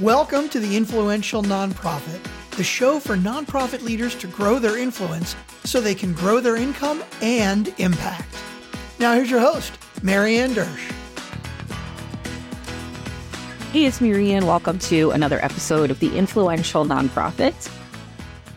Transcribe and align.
Welcome 0.00 0.50
to 0.50 0.60
the 0.60 0.76
Influential 0.76 1.42
Nonprofit, 1.42 2.22
the 2.50 2.62
show 2.62 3.00
for 3.00 3.16
nonprofit 3.16 3.80
leaders 3.80 4.14
to 4.16 4.26
grow 4.26 4.58
their 4.58 4.76
influence 4.76 5.34
so 5.64 5.80
they 5.80 5.94
can 5.94 6.12
grow 6.12 6.38
their 6.38 6.56
income 6.56 7.02
and 7.22 7.72
impact. 7.78 8.28
Now, 8.98 9.14
here's 9.14 9.30
your 9.30 9.40
host, 9.40 9.72
Maryanne 10.02 10.50
Dersch. 10.50 10.92
Hey, 13.72 13.86
it's 13.86 14.00
Maryanne. 14.00 14.44
Welcome 14.44 14.78
to 14.80 15.12
another 15.12 15.42
episode 15.42 15.90
of 15.90 15.98
the 15.98 16.14
Influential 16.14 16.84
Nonprofit. 16.84 17.54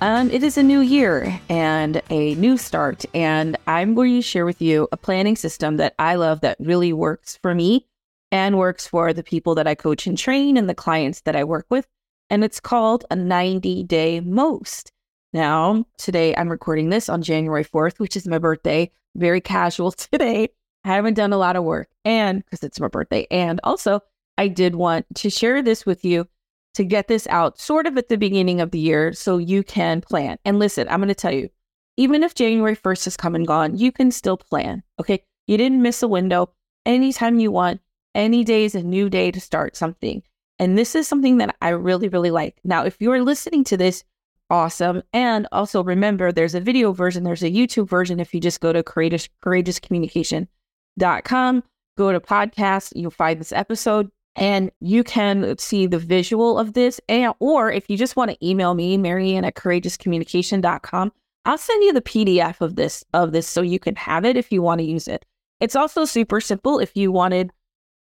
Um, 0.02 0.30
it 0.32 0.44
is 0.44 0.58
a 0.58 0.64
new 0.64 0.82
year 0.82 1.40
and 1.48 2.02
a 2.10 2.36
new 2.36 2.58
start, 2.58 3.06
and 3.14 3.56
I'm 3.66 3.96
going 3.96 4.16
to 4.16 4.22
share 4.22 4.46
with 4.46 4.62
you 4.62 4.90
a 4.92 4.98
planning 4.98 5.38
system 5.38 5.78
that 5.78 5.96
I 5.98 6.16
love 6.16 6.42
that 6.42 6.58
really 6.60 6.92
works 6.92 7.40
for 7.42 7.56
me 7.56 7.86
and 8.32 8.58
works 8.58 8.88
for 8.88 9.14
the 9.14 9.24
people 9.24 9.56
that 9.56 9.68
I 9.68 9.76
coach 9.76 10.08
and 10.08 10.18
train 10.18 10.58
and 10.58 10.70
the 10.70 10.76
clients 10.76 11.22
that 11.22 11.36
I 11.36 11.44
work 11.44 11.66
with. 11.70 11.88
And 12.30 12.44
it's 12.44 12.60
called 12.60 13.06
a 13.10 13.16
90 13.16 13.84
day 13.84 14.20
most. 14.20 14.92
Now, 15.34 15.86
today 15.98 16.36
I'm 16.36 16.50
recording 16.50 16.90
this 16.90 17.10
on 17.10 17.22
January 17.22 17.66
4th, 17.66 18.00
which 18.00 18.16
is 18.16 18.28
my 18.28 18.38
birthday. 18.38 18.92
Very 19.16 19.42
casual 19.42 19.92
today. 19.92 20.50
I 20.84 20.90
haven't 20.90 21.16
done 21.16 21.34
a 21.34 21.38
lot 21.38 21.56
of 21.56 21.64
work 21.64 21.90
and 22.06 22.44
because 22.44 22.64
it's 22.64 22.80
my 22.80 22.88
birthday. 22.88 23.28
And 23.30 23.60
also, 23.64 24.02
I 24.38 24.48
did 24.48 24.76
want 24.76 25.06
to 25.16 25.30
share 25.30 25.62
this 25.62 25.86
with 25.86 26.06
you 26.06 26.28
to 26.76 26.84
get 26.86 27.08
this 27.08 27.28
out 27.28 27.60
sort 27.60 27.88
of 27.88 27.98
at 27.98 28.10
the 28.10 28.18
beginning 28.18 28.62
of 28.62 28.72
the 28.72 28.80
year 28.80 29.12
so 29.12 29.38
you 29.38 29.64
can 29.64 30.02
plan. 30.02 30.38
And 30.46 30.60
listen, 30.60 30.88
I'm 30.88 31.00
going 31.00 31.10
to 31.10 31.16
tell 31.16 31.34
you, 31.34 31.50
even 31.98 32.24
if 32.24 32.36
January 32.36 32.76
1st 32.76 33.04
has 33.06 33.18
come 33.18 33.36
and 33.36 33.46
gone, 33.46 33.78
you 33.78 33.92
can 33.92 34.12
still 34.12 34.38
plan. 34.38 34.84
Okay. 35.00 35.24
You 35.48 35.58
didn't 35.58 35.82
miss 35.82 36.02
a 36.02 36.08
window. 36.08 36.54
Anytime 36.86 37.40
you 37.40 37.52
want, 37.52 37.82
any 38.16 38.44
day 38.44 38.66
is 38.66 38.76
a 38.76 38.84
new 38.84 39.10
day 39.10 39.32
to 39.32 39.40
start 39.40 39.76
something. 39.76 40.22
And 40.60 40.78
this 40.78 40.94
is 40.96 41.08
something 41.08 41.38
that 41.38 41.56
I 41.62 41.70
really, 41.70 42.10
really 42.10 42.32
like. 42.32 42.60
Now, 42.64 42.86
if 42.86 42.98
you're 43.00 43.24
listening 43.24 43.64
to 43.66 43.78
this, 43.78 44.04
awesome. 44.50 45.04
And 45.14 45.48
also 45.52 45.84
remember, 45.84 46.32
there's 46.32 46.56
a 46.56 46.60
video 46.60 46.92
version, 46.92 47.24
there's 47.24 47.44
a 47.44 47.52
YouTube 47.52 47.88
version. 47.88 48.20
If 48.20 48.34
you 48.34 48.42
just 48.42 48.60
go 48.60 48.74
to 48.74 48.82
courageous, 48.84 49.30
courageouscommunication.com, 49.44 51.64
go 51.98 52.12
to 52.12 52.20
podcast, 52.20 52.92
you'll 52.96 53.12
find 53.12 53.40
this 53.40 53.54
episode 53.54 54.10
and 54.36 54.72
you 54.80 55.04
can 55.04 55.58
see 55.58 55.88
the 55.88 56.00
visual 56.00 56.60
of 56.60 56.74
this. 56.74 57.02
And, 57.10 57.34
or 57.40 57.72
if 57.72 57.90
you 57.90 57.98
just 57.98 58.16
want 58.16 58.32
to 58.32 58.46
email 58.46 58.74
me, 58.74 58.98
Maryanne 58.98 59.46
at 59.46 59.56
courageouscommunication.com, 59.56 61.12
I'll 61.46 61.58
send 61.58 61.84
you 61.84 61.94
the 61.94 62.02
PDF 62.02 62.62
of 62.62 62.76
this, 62.76 63.04
of 63.14 63.32
this 63.32 63.48
so 63.48 63.62
you 63.62 63.80
can 63.80 63.96
have 63.96 64.26
it 64.26 64.38
if 64.38 64.52
you 64.52 64.62
want 64.62 64.80
to 64.80 64.86
use 64.86 65.08
it. 65.08 65.26
It's 65.60 65.76
also 65.76 66.06
super 66.06 66.40
simple 66.40 66.80
if 66.80 66.96
you 66.96 67.12
wanted 67.12 67.52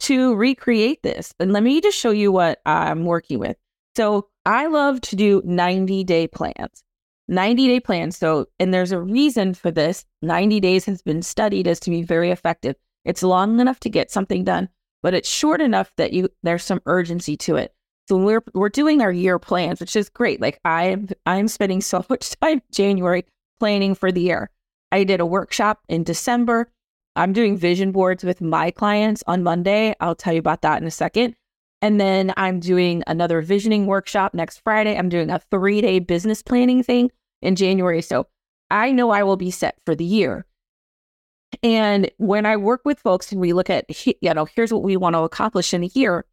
to 0.01 0.35
recreate 0.35 1.03
this. 1.03 1.35
And 1.41 1.53
let 1.53 1.63
me 1.63 1.81
just 1.81 1.99
show 1.99 2.11
you 2.11 2.33
what 2.33 2.61
I'm 2.67 3.05
working 3.05 3.39
with. 3.39 3.57
So 3.97 4.29
I 4.47 4.67
love 4.67 5.01
to 5.03 5.17
do 5.17 5.43
90 5.45 6.05
day 6.05 6.29
plans. 6.29 6.85
90 7.29 7.67
day 7.67 7.81
plans. 7.81 8.17
So, 8.17 8.47
and 8.59 8.73
there's 8.73 8.93
a 8.93 9.01
reason 9.01 9.55
for 9.55 9.71
this. 9.71 10.05
90 10.23 10.61
days 10.61 10.85
has 10.87 11.03
been 11.03 11.23
studied 11.23 11.67
as 11.67 11.81
to 11.81 11.91
be 11.91 12.03
very 12.03 12.31
effective. 12.31 12.77
It's 13.05 13.23
long 13.23 13.61
enough 13.61 13.81
to 13.81 13.91
get 13.91 14.11
something 14.11 14.45
done, 14.45 14.69
but 15.03 15.15
it's 15.15 15.29
short 15.29 15.61
enough 15.61 15.93
that 15.97 16.13
you 16.13 16.29
there's 16.43 16.65
some 16.65 16.81
urgency 16.87 17.37
to 17.39 17.57
it. 17.57 17.75
So 18.09 18.17
we're 18.17 18.43
we're 18.55 18.69
doing 18.69 19.03
our 19.03 19.13
year 19.13 19.39
plans, 19.39 19.81
which 19.81 19.97
is 19.97 20.09
great. 20.09 20.41
Like 20.41 20.61
I'm 20.65 21.09
I'm 21.27 21.49
spending 21.49 21.81
so 21.81 22.05
much 22.11 22.39
time 22.41 22.63
January 22.73 23.25
planning 23.59 23.95
for 23.95 24.11
the 24.11 24.23
year. 24.23 24.51
I 24.91 25.05
did 25.05 25.21
a 25.21 25.27
workshop 25.27 25.81
in 25.89 26.05
December 26.05 26.71
I'm 27.19 27.33
doing 27.33 27.57
vision 27.57 27.91
boards 27.91 28.23
with 28.23 28.41
my 28.41 28.71
clients 28.71 29.25
on 29.27 29.43
Monday. 29.43 29.93
I'll 29.99 30.15
tell 30.15 30.33
you 30.33 30.39
about 30.39 30.63
that 30.63 30.81
in 30.81 30.87
a 30.87 30.91
second. 30.91 31.35
And 31.83 32.01
then 32.01 32.33
I'm 32.37 32.61
doing 32.61 33.03
another 33.09 33.43
visioning 33.43 33.87
workshop 33.87 34.35
next 34.35 34.59
Friday. 34.63 34.97
I'm 34.97 35.09
doing 35.09 35.29
a 35.29 35.41
three 35.51 35.81
day 35.81 35.99
business 35.99 36.43
planning 36.43 36.83
thing 36.85 37.11
in 37.43 37.57
January. 37.57 38.03
So 38.03 38.29
I 38.71 38.93
know 38.93 39.11
I 39.11 39.25
will 39.25 39.37
be 39.37 39.51
set 39.51 39.79
for 39.85 39.97
the 39.97 40.05
year. 40.05 40.47
And 41.63 42.09
when 42.19 42.47
I 42.47 42.57
work 42.57 42.83
with 42.85 43.01
folks 43.01 43.33
and 43.33 43.41
we 43.41 43.53
look 43.53 43.69
at, 43.69 44.07
you 44.23 44.35
know, 44.35 44.45
here's 44.45 44.73
what 44.73 44.85
we 44.85 44.97
want 44.97 45.15
to 45.15 45.23
accomplish 45.23 45.75
in 45.75 45.83
a 45.83 45.87
year, 45.87 46.25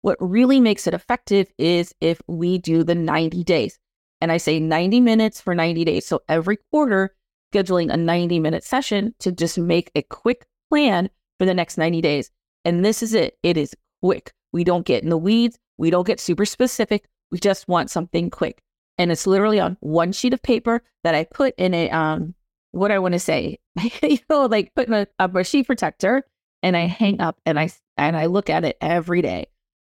what 0.00 0.16
really 0.20 0.58
makes 0.58 0.86
it 0.86 0.94
effective 0.94 1.52
is 1.58 1.94
if 2.00 2.22
we 2.26 2.56
do 2.56 2.82
the 2.82 2.94
90 2.94 3.44
days. 3.44 3.78
And 4.22 4.32
I 4.32 4.38
say 4.38 4.58
90 4.58 5.00
minutes 5.00 5.38
for 5.38 5.54
90 5.54 5.84
days. 5.84 6.06
So 6.06 6.22
every 6.30 6.56
quarter, 6.70 7.14
scheduling 7.52 7.92
a 7.92 7.96
90 7.96 8.40
minute 8.40 8.64
session 8.64 9.14
to 9.20 9.32
just 9.32 9.58
make 9.58 9.90
a 9.94 10.02
quick 10.02 10.46
plan 10.70 11.10
for 11.38 11.46
the 11.46 11.54
next 11.54 11.78
90 11.78 12.00
days. 12.00 12.30
And 12.64 12.84
this 12.84 13.02
is 13.02 13.14
it. 13.14 13.38
It 13.42 13.56
is 13.56 13.74
quick. 14.02 14.32
We 14.52 14.64
don't 14.64 14.86
get 14.86 15.02
in 15.02 15.08
the 15.08 15.18
weeds. 15.18 15.58
We 15.78 15.90
don't 15.90 16.06
get 16.06 16.20
super 16.20 16.44
specific. 16.44 17.08
We 17.30 17.38
just 17.38 17.68
want 17.68 17.90
something 17.90 18.30
quick. 18.30 18.62
And 18.98 19.10
it's 19.10 19.26
literally 19.26 19.60
on 19.60 19.76
one 19.80 20.12
sheet 20.12 20.34
of 20.34 20.42
paper 20.42 20.82
that 21.04 21.14
I 21.14 21.24
put 21.24 21.54
in 21.56 21.72
a, 21.72 21.88
um, 21.90 22.34
what 22.72 22.90
I 22.90 22.98
want 22.98 23.14
to 23.14 23.18
say, 23.18 23.58
you 24.02 24.18
know, 24.28 24.46
like 24.46 24.74
put 24.74 24.88
in 24.88 24.94
a, 24.94 25.06
a 25.18 25.44
sheet 25.44 25.66
protector 25.66 26.24
and 26.62 26.76
I 26.76 26.80
hang 26.86 27.20
up 27.20 27.40
and 27.46 27.58
I, 27.58 27.70
and 27.96 28.16
I 28.16 28.26
look 28.26 28.50
at 28.50 28.64
it 28.64 28.76
every 28.80 29.22
day 29.22 29.46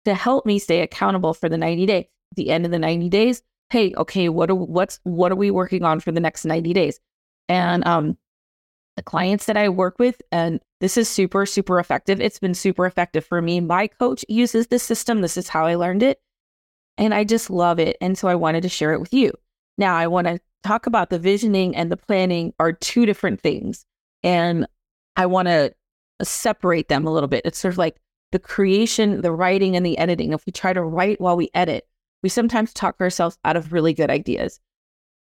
to 0.05 0.13
help 0.13 0.45
me 0.45 0.59
stay 0.59 0.81
accountable 0.81 1.33
for 1.33 1.49
the 1.49 1.57
90 1.57 1.85
days. 1.87 2.05
At 2.31 2.35
the 2.35 2.51
end 2.51 2.65
of 2.65 2.71
the 2.71 2.77
90 2.77 3.09
days, 3.09 3.41
hey, 3.71 3.93
okay, 3.97 4.29
what 4.29 4.51
are, 4.51 4.55
what's, 4.55 4.99
what 5.03 5.31
are 5.31 5.35
we 5.35 5.49
working 5.49 5.83
on 5.83 5.99
for 5.99 6.11
the 6.11 6.19
next 6.19 6.45
90 6.45 6.73
days? 6.73 6.99
And 7.49 7.85
um, 7.85 8.17
the 8.95 9.03
clients 9.03 9.45
that 9.47 9.57
I 9.57 9.69
work 9.69 9.99
with, 9.99 10.21
and 10.31 10.61
this 10.79 10.97
is 10.97 11.09
super, 11.09 11.45
super 11.45 11.79
effective. 11.79 12.21
It's 12.21 12.39
been 12.39 12.53
super 12.53 12.85
effective 12.85 13.25
for 13.25 13.41
me. 13.41 13.59
My 13.59 13.87
coach 13.87 14.23
uses 14.29 14.67
this 14.67 14.83
system. 14.83 15.21
This 15.21 15.35
is 15.35 15.49
how 15.49 15.65
I 15.65 15.75
learned 15.75 16.03
it. 16.03 16.21
And 16.97 17.13
I 17.13 17.23
just 17.23 17.49
love 17.49 17.79
it. 17.79 17.97
And 17.99 18.17
so 18.17 18.27
I 18.27 18.35
wanted 18.35 18.61
to 18.61 18.69
share 18.69 18.93
it 18.93 18.99
with 18.99 19.13
you. 19.13 19.33
Now, 19.77 19.95
I 19.95 20.07
want 20.07 20.27
to 20.27 20.39
talk 20.63 20.85
about 20.85 21.09
the 21.09 21.19
visioning 21.19 21.75
and 21.75 21.91
the 21.91 21.97
planning 21.97 22.53
are 22.59 22.73
two 22.73 23.05
different 23.05 23.41
things. 23.41 23.85
And 24.21 24.67
I 25.15 25.25
want 25.25 25.47
to 25.47 25.73
separate 26.21 26.89
them 26.89 27.07
a 27.07 27.11
little 27.11 27.29
bit. 27.29 27.45
It's 27.45 27.57
sort 27.57 27.73
of 27.73 27.77
like 27.77 27.97
the 28.31 28.39
creation, 28.39 29.21
the 29.21 29.31
writing, 29.31 29.75
and 29.75 29.85
the 29.85 29.97
editing. 29.97 30.33
If 30.33 30.45
we 30.45 30.51
try 30.51 30.73
to 30.73 30.83
write 30.83 31.19
while 31.19 31.37
we 31.37 31.49
edit, 31.53 31.87
we 32.21 32.29
sometimes 32.29 32.73
talk 32.73 32.99
ourselves 32.99 33.37
out 33.45 33.55
of 33.55 33.71
really 33.71 33.93
good 33.93 34.09
ideas. 34.09 34.59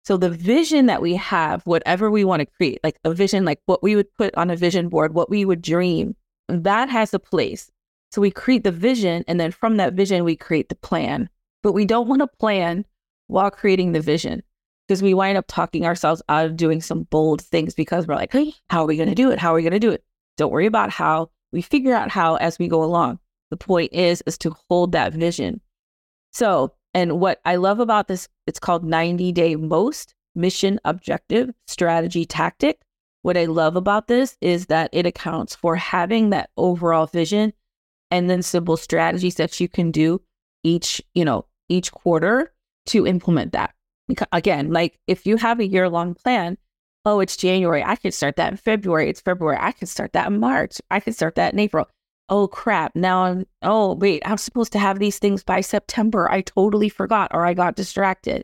So 0.07 0.15
the 0.15 0.29
vision 0.29 0.85
that 0.85 1.01
we 1.01 1.15
have, 1.15 1.63
whatever 1.65 2.09
we 2.09 2.23
want 2.23 2.39
to 2.39 2.45
create, 2.45 2.79
like 2.81 2.97
a 3.03 3.13
vision, 3.13 3.43
like 3.43 3.59
what 3.65 3.83
we 3.83 3.93
would 3.93 4.07
put 4.13 4.33
on 4.35 4.49
a 4.49 4.55
vision 4.55 4.87
board, 4.87 5.13
what 5.13 5.29
we 5.29 5.43
would 5.43 5.61
dream, 5.61 6.15
that 6.47 6.87
has 6.87 7.13
a 7.13 7.19
place. 7.19 7.69
So 8.13 8.21
we 8.21 8.31
create 8.31 8.63
the 8.63 8.71
vision, 8.71 9.25
and 9.27 9.37
then 9.37 9.51
from 9.51 9.75
that 9.75 9.95
vision, 9.95 10.23
we 10.23 10.37
create 10.37 10.69
the 10.69 10.75
plan. 10.75 11.27
But 11.61 11.73
we 11.73 11.83
don't 11.83 12.07
want 12.07 12.21
to 12.21 12.27
plan 12.39 12.85
while 13.27 13.51
creating 13.51 13.91
the 13.91 13.99
vision 13.99 14.43
because 14.87 15.03
we 15.03 15.13
wind 15.13 15.37
up 15.37 15.43
talking 15.49 15.85
ourselves 15.85 16.21
out 16.29 16.45
of 16.45 16.55
doing 16.55 16.79
some 16.79 17.03
bold 17.03 17.41
things 17.41 17.73
because 17.73 18.07
we're 18.07 18.15
like, 18.15 18.31
hey, 18.31 18.53
how 18.69 18.83
are 18.83 18.87
we 18.87 18.95
going 18.95 19.09
to 19.09 19.13
do 19.13 19.29
it? 19.29 19.39
How 19.39 19.51
are 19.51 19.55
we 19.55 19.61
going 19.61 19.73
to 19.73 19.77
do 19.77 19.91
it? 19.91 20.05
Don't 20.37 20.53
worry 20.53 20.67
about 20.67 20.89
how. 20.89 21.31
We 21.51 21.61
figure 21.61 21.93
out 21.93 22.11
how 22.11 22.35
as 22.35 22.57
we 22.57 22.69
go 22.69 22.81
along. 22.81 23.19
The 23.49 23.57
point 23.57 23.91
is, 23.91 24.23
is 24.25 24.37
to 24.37 24.55
hold 24.69 24.93
that 24.93 25.11
vision. 25.11 25.59
So 26.31 26.75
and 26.97 27.19
what 27.19 27.39
I 27.45 27.57
love 27.57 27.79
about 27.79 28.07
this, 28.07 28.27
it's 28.47 28.57
called 28.57 28.83
90 28.83 29.31
Day 29.31 29.55
Most 29.55 30.15
Mission 30.33 30.79
Objective 30.83 31.51
Strategy 31.67 32.25
Tactic. 32.25 32.81
What 33.21 33.37
I 33.37 33.45
love 33.45 33.75
about 33.75 34.07
this 34.07 34.35
is 34.41 34.65
that 34.65 34.89
it 34.91 35.05
accounts 35.05 35.53
for 35.53 35.75
having 35.75 36.31
that 36.31 36.49
overall 36.57 37.05
vision 37.05 37.53
and 38.09 38.31
then 38.31 38.41
simple 38.41 38.77
strategies 38.77 39.35
that 39.35 39.59
you 39.59 39.69
can 39.69 39.91
do 39.91 40.23
each, 40.63 40.99
you 41.13 41.23
know, 41.23 41.45
each 41.69 41.91
quarter 41.91 42.51
to 42.87 43.05
implement 43.05 43.51
that. 43.51 43.75
Because 44.07 44.27
Again, 44.31 44.71
like 44.71 44.97
if 45.05 45.27
you 45.27 45.37
have 45.37 45.59
a 45.59 45.67
year 45.67 45.89
long 45.89 46.15
plan, 46.15 46.57
oh, 47.05 47.19
it's 47.19 47.37
January, 47.37 47.83
I 47.83 47.95
could 47.95 48.15
start 48.15 48.37
that 48.37 48.49
in 48.49 48.57
February. 48.57 49.07
It's 49.07 49.21
February, 49.21 49.59
I 49.61 49.71
could 49.71 49.87
start 49.87 50.13
that 50.13 50.31
in 50.31 50.39
March. 50.39 50.81
I 50.89 50.99
could 50.99 51.13
start 51.13 51.35
that 51.35 51.53
in 51.53 51.59
April 51.59 51.87
oh 52.29 52.47
crap, 52.47 52.95
now 52.95 53.23
I'm, 53.23 53.47
oh, 53.61 53.95
wait, 53.95 54.21
I'm 54.25 54.37
supposed 54.37 54.71
to 54.73 54.79
have 54.79 54.99
these 54.99 55.19
things 55.19 55.43
by 55.43 55.61
September. 55.61 56.29
I 56.29 56.41
totally 56.41 56.89
forgot 56.89 57.31
or 57.33 57.45
I 57.45 57.53
got 57.53 57.75
distracted. 57.75 58.43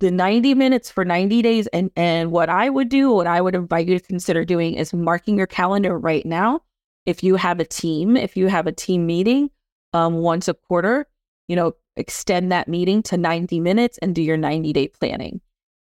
The 0.00 0.10
90 0.10 0.54
minutes 0.54 0.90
for 0.90 1.04
90 1.04 1.42
days. 1.42 1.66
And, 1.68 1.90
and 1.96 2.32
what 2.32 2.48
I 2.48 2.68
would 2.68 2.88
do, 2.88 3.12
what 3.12 3.26
I 3.26 3.40
would 3.40 3.54
invite 3.54 3.86
you 3.86 3.98
to 3.98 4.04
consider 4.04 4.44
doing 4.44 4.74
is 4.74 4.92
marking 4.92 5.38
your 5.38 5.46
calendar 5.46 5.98
right 5.98 6.26
now. 6.26 6.60
If 7.06 7.22
you 7.22 7.36
have 7.36 7.60
a 7.60 7.64
team, 7.64 8.16
if 8.16 8.36
you 8.36 8.48
have 8.48 8.66
a 8.66 8.72
team 8.72 9.06
meeting 9.06 9.50
um, 9.92 10.14
once 10.14 10.48
a 10.48 10.54
quarter, 10.54 11.06
you 11.48 11.54
know, 11.54 11.74
extend 11.96 12.50
that 12.50 12.66
meeting 12.66 13.02
to 13.04 13.16
90 13.16 13.60
minutes 13.60 13.98
and 13.98 14.14
do 14.14 14.22
your 14.22 14.36
90 14.36 14.72
day 14.72 14.88
planning. 14.88 15.40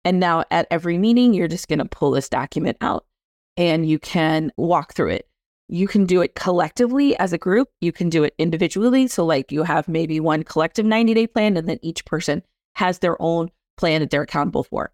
And 0.06 0.20
now 0.20 0.46
at 0.52 0.68
every 0.72 0.98
meeting, 0.98 1.34
you're 1.34 1.50
just 1.50 1.68
going 1.68 1.80
to 1.80 1.86
pull 1.86 2.12
this 2.12 2.30
document 2.30 2.78
out 2.80 3.06
and 3.58 3.86
you 3.88 4.00
can 4.00 4.52
walk 4.56 4.94
through 4.94 5.10
it 5.10 5.28
you 5.70 5.88
can 5.88 6.06
do 6.06 6.22
it 6.22 6.36
collectively 6.36 7.18
as 7.18 7.34
a 7.34 7.38
group. 7.38 7.70
You 7.82 7.92
can 7.92 8.10
do 8.10 8.24
it 8.24 8.34
individually. 8.38 9.08
So, 9.08 9.26
like, 9.26 9.52
you 9.52 9.64
have 9.64 9.88
maybe 9.88 10.20
one 10.20 10.44
collective 10.44 10.86
90 10.86 11.14
day 11.14 11.28
plan, 11.28 11.58
and 11.58 11.68
then 11.68 11.80
each 11.82 12.06
person 12.06 12.44
has 12.76 13.00
their 13.00 13.22
own 13.22 13.50
plan 13.76 14.02
that 14.02 14.10
they're 14.10 14.22
accountable 14.22 14.64
for. 14.64 14.92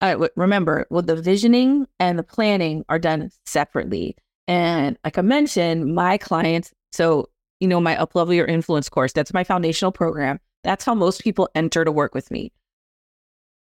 Uh, 0.00 0.28
remember, 0.34 0.86
well, 0.90 1.02
the 1.02 1.14
visioning 1.14 1.86
and 2.00 2.18
the 2.18 2.24
planning 2.24 2.84
are 2.88 2.98
done 2.98 3.30
separately. 3.46 4.16
And 4.48 4.98
like 5.04 5.16
I 5.16 5.22
mentioned, 5.22 5.94
my 5.94 6.18
clients, 6.18 6.72
so, 6.90 7.28
you 7.60 7.68
know, 7.68 7.80
my 7.80 7.94
Uplevel 7.94 8.34
Your 8.34 8.46
Influence 8.46 8.88
course, 8.88 9.12
that's 9.12 9.32
my 9.32 9.44
foundational 9.44 9.92
program. 9.92 10.40
That's 10.64 10.84
how 10.84 10.94
most 10.94 11.22
people 11.22 11.48
enter 11.54 11.84
to 11.84 11.92
work 11.92 12.14
with 12.14 12.32
me. 12.32 12.50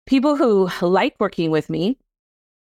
People 0.05 0.37
who 0.37 0.69
like 0.81 1.15
working 1.19 1.51
with 1.51 1.69
me 1.69 1.97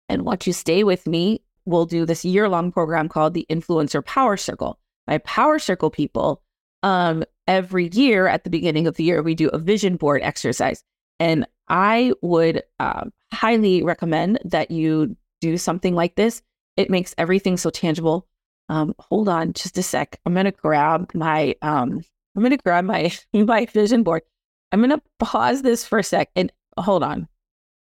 and 0.09 0.23
want 0.23 0.41
to 0.41 0.55
stay 0.55 0.83
with 0.83 1.07
me 1.07 1.42
will 1.65 1.87
do 1.87 2.05
this 2.05 2.25
year 2.25 2.49
long 2.49 2.73
program 2.73 3.09
called 3.09 3.35
the 3.35 3.47
Influencer 3.51 4.05
Power 4.05 4.37
Circle. 4.37 4.79
My 5.07 5.19
Power 5.19 5.59
Circle 5.59 5.91
people, 5.91 6.43
um, 6.83 7.25
every 7.47 7.89
year 7.93 8.27
at 8.27 8.45
the 8.45 8.51
beginning 8.51 8.87
of 8.87 8.97
the 8.97 9.05
year, 9.05 9.23
we 9.23 9.35
do 9.35 9.49
a 9.49 9.59
vision 9.59 9.97
board 9.97 10.23
exercise. 10.23 10.83
And 11.21 11.47
I 11.69 12.13
would 12.23 12.63
uh, 12.81 13.05
highly 13.33 13.83
recommend 13.83 14.39
that 14.45 14.71
you 14.71 15.17
do 15.41 15.57
something 15.57 15.95
like 15.95 16.17
this. 16.17 16.43
It 16.77 16.91
makes 16.91 17.15
everything 17.19 17.57
so 17.57 17.71
tangible. 17.71 18.27
Um, 18.69 18.95
hold 18.99 19.29
on 19.29 19.53
just 19.53 19.79
a 19.79 19.83
sec. 19.83 20.19
I'm 20.25 20.35
gonna 20.35 20.53
grab 20.53 21.13
my 21.15 21.55
um, 21.63 22.03
I'm 22.35 22.43
gonna 22.43 22.57
grab 22.57 22.85
my 22.85 23.13
my 23.33 23.67
vision 23.67 24.03
board. 24.03 24.23
I'm 24.71 24.81
gonna 24.81 25.03
pause 25.19 25.63
this 25.63 25.85
for 25.87 25.99
a 25.99 26.05
sec 26.05 26.31
and 26.35 26.53
hold 26.79 27.03
on. 27.03 27.29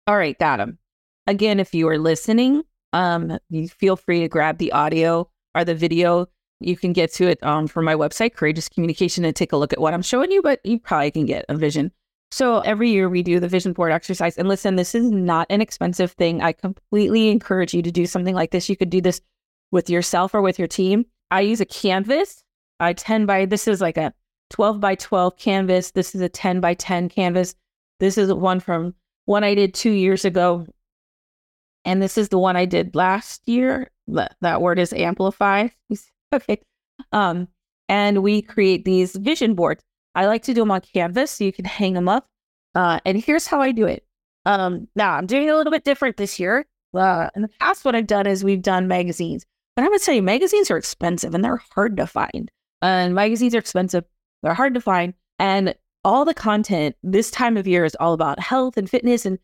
All 0.07 0.17
right, 0.17 0.37
got 0.37 0.59
him. 0.59 0.77
Again, 1.27 1.59
if 1.59 1.73
you 1.73 1.87
are 1.87 1.97
listening, 1.97 2.63
um, 2.93 3.37
you 3.49 3.67
feel 3.67 3.95
free 3.95 4.21
to 4.21 4.27
grab 4.27 4.57
the 4.57 4.71
audio 4.71 5.29
or 5.55 5.65
the 5.65 5.75
video. 5.75 6.27
You 6.59 6.77
can 6.77 6.93
get 6.93 7.11
to 7.13 7.27
it 7.27 7.43
um, 7.43 7.67
from 7.67 7.85
my 7.85 7.95
website, 7.95 8.35
Courageous 8.35 8.69
Communication, 8.69 9.25
and 9.25 9.35
take 9.35 9.51
a 9.51 9.57
look 9.57 9.73
at 9.73 9.81
what 9.81 9.93
I'm 9.93 10.01
showing 10.01 10.31
you, 10.31 10.41
but 10.41 10.61
you 10.63 10.79
probably 10.79 11.11
can 11.11 11.25
get 11.25 11.45
a 11.49 11.55
vision. 11.55 11.91
So 12.31 12.59
every 12.61 12.89
year 12.89 13.09
we 13.09 13.21
do 13.21 13.39
the 13.39 13.47
vision 13.47 13.73
board 13.73 13.91
exercise. 13.91 14.37
And 14.37 14.47
listen, 14.47 14.75
this 14.75 14.95
is 14.95 15.11
not 15.11 15.45
an 15.49 15.61
expensive 15.61 16.13
thing. 16.13 16.41
I 16.41 16.53
completely 16.53 17.29
encourage 17.29 17.73
you 17.73 17.81
to 17.83 17.91
do 17.91 18.05
something 18.05 18.33
like 18.33 18.51
this. 18.51 18.69
You 18.69 18.77
could 18.77 18.89
do 18.89 19.01
this 19.01 19.21
with 19.71 19.89
yourself 19.89 20.33
or 20.33 20.41
with 20.41 20.57
your 20.57 20.67
team. 20.67 21.05
I 21.29 21.41
use 21.41 21.61
a 21.61 21.65
canvas. 21.65 22.43
I 22.79 22.93
10 22.93 23.25
by, 23.25 23.45
this 23.45 23.67
is 23.67 23.81
like 23.81 23.97
a 23.97 24.13
12 24.49 24.79
by 24.79 24.95
12 24.95 25.37
canvas. 25.37 25.91
This 25.91 26.15
is 26.15 26.21
a 26.21 26.29
10 26.29 26.59
by 26.59 26.73
10 26.73 27.09
canvas. 27.09 27.55
This 27.99 28.17
is 28.17 28.33
one 28.33 28.59
from 28.59 28.95
one 29.25 29.43
I 29.43 29.53
did 29.53 29.73
two 29.73 29.91
years 29.91 30.25
ago. 30.25 30.65
And 31.85 32.01
this 32.01 32.17
is 32.17 32.29
the 32.29 32.37
one 32.37 32.55
I 32.55 32.65
did 32.65 32.95
last 32.95 33.47
year. 33.47 33.91
That 34.07 34.61
word 34.61 34.79
is 34.79 34.93
amplify. 34.93 35.69
okay. 36.33 36.61
Um, 37.11 37.47
and 37.89 38.23
we 38.23 38.41
create 38.41 38.85
these 38.85 39.15
vision 39.15 39.55
boards. 39.55 39.83
I 40.15 40.25
like 40.25 40.43
to 40.43 40.53
do 40.53 40.61
them 40.61 40.71
on 40.71 40.81
canvas 40.81 41.31
so 41.31 41.43
you 41.43 41.53
can 41.53 41.65
hang 41.65 41.93
them 41.93 42.07
up. 42.07 42.27
Uh, 42.75 42.99
and 43.05 43.21
here's 43.21 43.47
how 43.47 43.61
I 43.61 43.71
do 43.71 43.85
it. 43.85 44.05
Um, 44.45 44.87
now 44.95 45.13
I'm 45.13 45.25
doing 45.25 45.49
a 45.49 45.55
little 45.55 45.71
bit 45.71 45.83
different 45.83 46.17
this 46.17 46.39
year. 46.39 46.65
Uh, 46.93 47.29
in 47.35 47.41
the 47.41 47.49
past, 47.59 47.85
what 47.85 47.95
I've 47.95 48.07
done 48.07 48.27
is 48.27 48.43
we've 48.43 48.61
done 48.61 48.87
magazines, 48.87 49.45
but 49.75 49.83
I 49.83 49.89
would 49.89 50.01
say 50.01 50.21
magazines 50.21 50.69
are 50.69 50.77
expensive 50.77 51.33
and 51.33 51.43
they're 51.43 51.61
hard 51.73 51.97
to 51.97 52.05
find. 52.05 52.51
And 52.81 53.15
magazines 53.15 53.55
are 53.55 53.59
expensive, 53.59 54.05
they're 54.43 54.53
hard 54.53 54.73
to 54.75 54.81
find. 54.81 55.13
And 55.39 55.73
all 56.03 56.25
the 56.25 56.33
content 56.33 56.95
this 57.01 57.31
time 57.31 57.57
of 57.57 57.67
year 57.67 57.85
is 57.85 57.95
all 57.99 58.13
about 58.13 58.39
health 58.39 58.77
and 58.77 58.89
fitness 58.89 59.25
and 59.25 59.39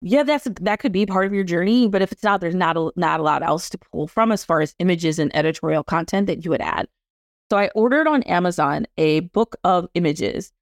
yeah, 0.00 0.22
that's 0.22 0.46
that 0.60 0.78
could 0.78 0.92
be 0.92 1.06
part 1.06 1.26
of 1.26 1.32
your 1.34 1.44
journey, 1.44 1.88
but 1.88 2.02
if 2.02 2.12
it's 2.12 2.22
not, 2.22 2.40
there's 2.40 2.54
not 2.54 2.76
a, 2.76 2.92
not 2.96 3.20
a 3.20 3.22
lot 3.22 3.42
else 3.42 3.68
to 3.70 3.78
pull 3.78 4.06
from 4.06 4.30
as 4.30 4.44
far 4.44 4.60
as 4.60 4.74
images 4.78 5.18
and 5.18 5.34
editorial 5.34 5.82
content 5.82 6.26
that 6.28 6.44
you 6.44 6.50
would 6.50 6.60
add. 6.60 6.86
So 7.50 7.58
I 7.58 7.68
ordered 7.74 8.06
on 8.06 8.22
Amazon 8.24 8.86
a 8.96 9.20
book 9.20 9.56
of 9.64 9.88
images 9.94 10.52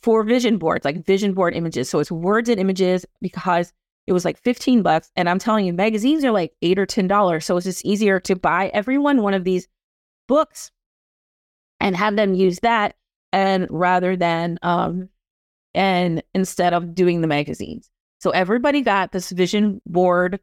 for 0.00 0.22
vision 0.24 0.58
boards, 0.58 0.84
like 0.84 1.06
vision 1.06 1.32
board 1.32 1.54
images. 1.54 1.88
So 1.88 2.00
it's 2.00 2.10
words 2.10 2.48
and 2.48 2.60
images 2.60 3.06
because 3.20 3.72
it 4.06 4.12
was 4.12 4.24
like 4.24 4.38
15 4.38 4.82
bucks. 4.82 5.10
And 5.16 5.28
I'm 5.28 5.38
telling 5.38 5.66
you, 5.66 5.72
magazines 5.72 6.24
are 6.24 6.32
like 6.32 6.52
eight 6.62 6.78
or 6.78 6.86
ten 6.86 7.06
dollars. 7.06 7.44
So 7.44 7.56
it's 7.56 7.64
just 7.64 7.84
easier 7.84 8.20
to 8.20 8.36
buy 8.36 8.70
everyone 8.74 9.22
one 9.22 9.34
of 9.34 9.44
these 9.44 9.68
books 10.28 10.70
and 11.80 11.96
have 11.96 12.16
them 12.16 12.34
use 12.34 12.58
that 12.60 12.96
and 13.32 13.66
rather 13.70 14.16
than 14.16 14.58
um 14.62 15.08
and 15.74 16.22
instead 16.34 16.74
of 16.74 16.94
doing 16.94 17.20
the 17.22 17.26
magazines. 17.26 17.91
So 18.22 18.30
everybody 18.30 18.82
got 18.82 19.10
this 19.10 19.30
vision 19.30 19.82
board 19.84 20.38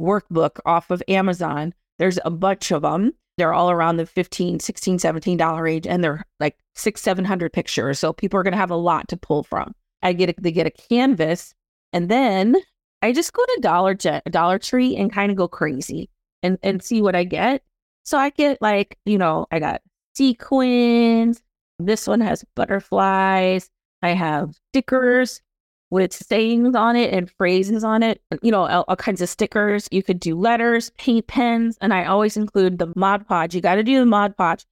workbook 0.00 0.58
off 0.66 0.90
of 0.90 1.00
Amazon. 1.06 1.72
There's 2.00 2.18
a 2.24 2.30
bunch 2.30 2.72
of 2.72 2.82
them. 2.82 3.12
They're 3.38 3.54
all 3.54 3.70
around 3.70 3.98
the 3.98 4.06
15, 4.06 4.58
16, 4.58 4.98
17 4.98 5.36
dollar 5.36 5.62
range 5.62 5.86
and 5.86 6.02
they're 6.02 6.24
like 6.40 6.56
six, 6.74 7.00
700 7.02 7.52
pictures. 7.52 8.00
So 8.00 8.12
people 8.12 8.40
are 8.40 8.42
going 8.42 8.52
to 8.52 8.58
have 8.58 8.72
a 8.72 8.76
lot 8.76 9.06
to 9.08 9.16
pull 9.16 9.44
from. 9.44 9.76
I 10.02 10.12
get 10.12 10.30
a, 10.30 10.34
they 10.40 10.50
get 10.50 10.66
a 10.66 10.72
canvas 10.72 11.54
and 11.92 12.08
then 12.08 12.56
I 13.00 13.12
just 13.12 13.32
go 13.32 13.44
to 13.44 13.60
Dollar 13.60 13.94
Jet, 13.94 14.24
Dollar 14.28 14.58
Tree 14.58 14.96
and 14.96 15.12
kind 15.12 15.30
of 15.30 15.36
go 15.36 15.46
crazy 15.46 16.10
and, 16.42 16.58
and 16.64 16.82
see 16.82 17.00
what 17.00 17.14
I 17.14 17.22
get. 17.22 17.62
So 18.02 18.18
I 18.18 18.30
get 18.30 18.60
like, 18.60 18.98
you 19.04 19.18
know, 19.18 19.46
I 19.52 19.60
got 19.60 19.82
sequins. 20.16 21.40
This 21.78 22.08
one 22.08 22.22
has 22.22 22.44
butterflies. 22.56 23.70
I 24.02 24.10
have 24.10 24.58
stickers 24.72 25.40
with 25.90 26.12
sayings 26.12 26.74
on 26.74 26.96
it 26.96 27.12
and 27.12 27.30
phrases 27.30 27.82
on 27.82 28.02
it, 28.02 28.22
you 28.42 28.50
know, 28.50 28.66
all, 28.66 28.84
all, 28.86 28.96
kinds 28.96 29.20
of 29.20 29.28
stickers. 29.28 29.88
You 29.90 30.02
could 30.02 30.20
do 30.20 30.38
letters, 30.38 30.90
paint 30.98 31.26
pens, 31.26 31.76
and 31.80 31.92
I 31.92 32.04
always 32.04 32.36
include 32.36 32.78
the 32.78 32.92
Mod 32.96 33.26
Podge. 33.26 33.54
You 33.54 33.60
got 33.60 33.74
to 33.74 33.82
do 33.82 33.98
the 33.98 34.06
Mod 34.06 34.36
Podge. 34.36 34.64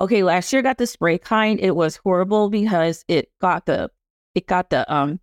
Okay, 0.00 0.22
last 0.22 0.52
year 0.52 0.60
I 0.60 0.62
got 0.62 0.78
the 0.78 0.86
spray 0.86 1.18
kind. 1.18 1.60
It 1.60 1.76
was 1.76 1.96
horrible 1.96 2.50
because 2.50 3.04
it 3.06 3.30
got 3.40 3.66
the 3.66 3.90
it 4.34 4.46
got 4.46 4.70
the 4.70 4.90
um 4.92 5.20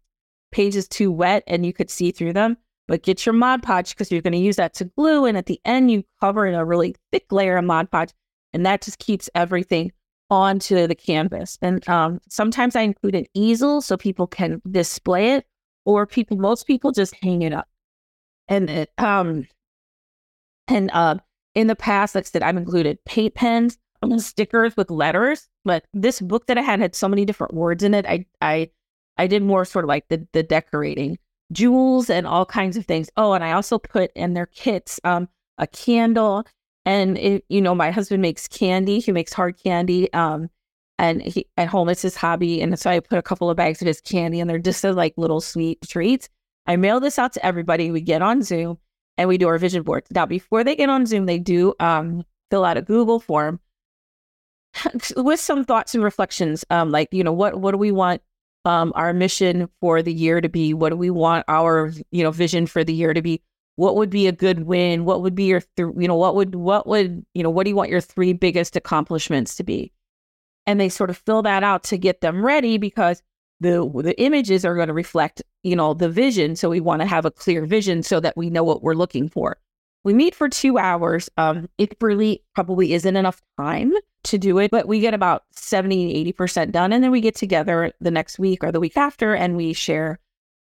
pages 0.52 0.88
too 0.88 1.12
wet 1.12 1.44
and 1.48 1.66
you 1.66 1.74
could 1.74 1.90
see 1.90 2.12
through 2.12 2.34
them. 2.34 2.58
But 2.88 3.04
get 3.04 3.26
your 3.26 3.34
Mod 3.34 3.64
Podge 3.64 3.90
because 3.90 4.12
you're 4.12 4.22
going 4.22 4.34
to 4.34 4.40
use 4.40 4.56
that 4.56 4.74
to 4.76 4.86
glue, 4.86 5.26
and 5.26 5.38
at 5.38 5.48
the 5.48 5.60
end 5.66 5.92
you 5.92 6.04
cover 6.22 6.46
in 6.46 6.56
a 6.56 6.64
really 6.64 6.96
thick 7.12 7.30
layer 7.32 7.58
of 7.58 7.66
Mod 7.66 7.92
Podge, 7.92 8.14
and 8.54 8.66
that 8.66 8.82
just 8.82 9.00
keeps 9.00 9.30
everything 9.36 9.92
onto 10.30 10.88
the 10.88 10.96
canvas. 10.96 11.58
And 11.62 11.88
um, 11.88 12.20
sometimes 12.30 12.76
I 12.76 12.82
include 12.82 13.16
an 13.16 13.26
easel 13.34 13.82
so 13.82 13.98
people 13.98 14.28
can 14.28 14.62
display 14.70 15.34
it, 15.34 15.46
or 15.86 16.06
people, 16.06 16.38
most 16.38 16.68
people 16.68 16.92
just 16.92 17.16
hang 17.22 17.42
it 17.42 17.54
up. 17.54 17.68
And 18.48 18.70
it, 18.70 18.92
um, 18.98 19.48
and 20.68 20.92
uh, 20.94 21.16
in 21.56 21.68
the 21.68 21.76
past, 21.76 22.16
like 22.16 22.26
I 22.26 22.28
said, 22.28 22.44
I've 22.44 22.58
included 22.58 23.04
paint 23.06 23.36
pens, 23.36 23.78
stickers 24.18 24.78
with 24.78 24.92
letters. 24.92 25.48
But 25.66 25.86
this 25.94 26.22
book 26.22 26.48
that 26.48 26.58
I 26.58 26.62
had 26.62 26.80
had 26.80 26.96
so 26.96 27.08
many 27.08 27.26
different 27.26 27.54
words 27.54 27.84
in 27.84 27.94
it. 27.94 28.06
I 28.06 28.26
I 28.42 28.70
I 29.18 29.28
did 29.28 29.44
more 29.44 29.66
sort 29.66 29.86
of 29.86 29.90
like 29.90 30.08
the 30.10 30.28
the 30.34 30.44
decorating, 30.44 31.18
jewels 31.52 32.10
and 32.10 32.28
all 32.28 32.46
kinds 32.46 32.78
of 32.78 32.86
things. 32.86 33.10
Oh, 33.18 33.34
and 33.34 33.44
I 33.44 33.54
also 33.54 33.80
put 33.80 34.12
in 34.16 34.34
their 34.34 34.46
kits 34.46 35.00
um, 35.04 35.28
a 35.58 35.68
candle 35.68 36.46
and 36.88 37.18
it, 37.18 37.44
you 37.50 37.62
know, 37.62 37.76
my 37.76 37.92
husband 37.92 38.22
makes 38.22 38.48
candy. 38.48 39.00
He 39.00 39.12
makes 39.12 39.34
hard 39.34 39.62
candy. 39.62 40.12
Um, 40.14 40.50
and 40.98 41.22
he 41.22 41.46
at 41.58 41.68
home 41.68 41.90
it's 41.90 42.02
his 42.02 42.16
hobby. 42.16 42.62
And 42.62 42.80
so 42.80 42.90
I 42.90 43.02
put 43.02 43.20
a 43.20 43.22
couple 43.22 43.50
of 43.50 43.58
bags 43.58 43.82
of 43.82 43.88
his 43.88 44.00
candy, 44.00 44.40
and 44.40 44.50
they're 44.50 44.58
just 44.58 44.82
like 44.86 45.14
little 45.18 45.42
sweet 45.42 45.82
treats. 45.82 46.30
I 46.66 46.78
mail 46.78 47.02
this 47.02 47.20
out 47.20 47.34
to 47.34 47.46
everybody. 47.46 47.92
We 47.92 48.00
get 48.00 48.22
on 48.22 48.42
Zoom 48.42 48.78
and 49.18 49.28
we 49.28 49.38
do 49.38 49.50
our 49.50 49.58
vision 49.58 49.84
board. 49.84 50.06
Now, 50.12 50.26
before 50.26 50.64
they 50.64 50.78
get 50.78 50.90
on 50.90 51.06
Zoom, 51.06 51.26
they 51.26 51.40
do 51.40 51.74
um, 51.82 52.24
fill 52.50 52.64
out 52.64 52.78
a 52.78 52.82
Google 52.82 53.20
form 53.20 53.60
with 55.18 55.42
some 55.42 55.66
thoughts 55.66 55.94
and 55.94 56.04
reflections. 56.04 56.64
Um, 56.70 56.90
like, 56.90 57.10
you 57.12 57.24
know, 57.24 57.34
what 57.34 57.60
what 57.60 57.72
do 57.72 57.78
we 57.78 57.92
want 57.92 58.22
um, 58.64 58.94
our 58.96 59.14
mission 59.14 59.68
for 59.82 60.02
the 60.02 60.14
year 60.14 60.40
to 60.40 60.48
be? 60.48 60.74
What 60.74 60.92
do 60.92 60.96
we 60.96 61.10
want 61.10 61.44
our 61.50 61.92
you 62.12 62.24
know 62.24 62.32
vision 62.32 62.66
for 62.66 62.86
the 62.86 62.94
year 62.94 63.14
to 63.14 63.22
be? 63.22 63.42
What 63.78 63.96
would 63.96 64.10
be 64.10 64.26
a 64.28 64.32
good 64.32 64.64
win? 64.64 65.06
What 65.06 65.22
would 65.22 65.36
be 65.36 65.46
your 65.46 65.62
th- 65.62 65.94
you 65.98 66.08
know 66.08 66.16
what 66.16 66.36
would 66.36 66.56
what 66.56 66.88
would 66.88 67.24
you 67.34 67.44
know 67.44 67.50
what 67.52 67.64
do 67.64 67.70
you 67.70 67.76
want 67.76 67.92
your 67.92 68.02
three 68.02 68.34
biggest 68.34 68.76
accomplishments 68.76 69.56
to 69.56 69.64
be? 69.64 69.94
And 70.66 70.80
they 70.80 70.90
sort 70.90 71.12
of 71.12 71.18
fill 71.18 71.44
that 71.44 71.64
out 71.64 71.84
to 71.86 71.98
get 71.98 72.22
them 72.22 72.44
ready 72.44 72.78
because 72.80 73.22
the 73.62 73.90
the 74.04 74.20
images 74.20 74.66
are 74.66 74.76
going 74.76 74.88
to 74.88 74.94
reflect 74.94 75.44
you 75.62 75.76
know 75.76 75.94
the 75.94 76.10
vision. 76.10 76.56
So 76.56 76.70
we 76.70 76.80
want 76.80 77.04
to 77.04 77.08
have 77.08 77.24
a 77.24 77.32
clear 77.32 77.68
vision 77.68 78.02
so 78.02 78.20
that 78.20 78.36
we 78.36 78.50
know 78.50 78.64
what 78.64 78.82
we're 78.82 78.96
looking 78.96 79.30
for. 79.30 79.58
We 80.04 80.14
meet 80.16 80.34
for 80.34 80.50
two 80.50 80.80
hours. 80.80 81.30
Um 81.38 81.70
it 81.78 81.96
really 82.02 82.44
probably 82.56 82.94
isn't 82.94 83.16
enough 83.16 83.44
time 83.58 83.94
to 84.24 84.38
do 84.40 84.58
it 84.58 84.72
but 84.72 84.88
we 84.88 85.00
get 85.00 85.14
about 85.14 85.44
70 85.52 86.34
80% 86.34 86.72
done 86.72 86.92
and 86.92 87.04
then 87.04 87.12
we 87.12 87.22
get 87.22 87.36
together 87.36 87.94
the 88.02 88.12
next 88.12 88.40
week 88.40 88.64
or 88.64 88.72
the 88.74 88.80
week 88.80 88.98
after 88.98 89.34
and 89.34 89.56
we 89.56 89.72
share 89.72 90.20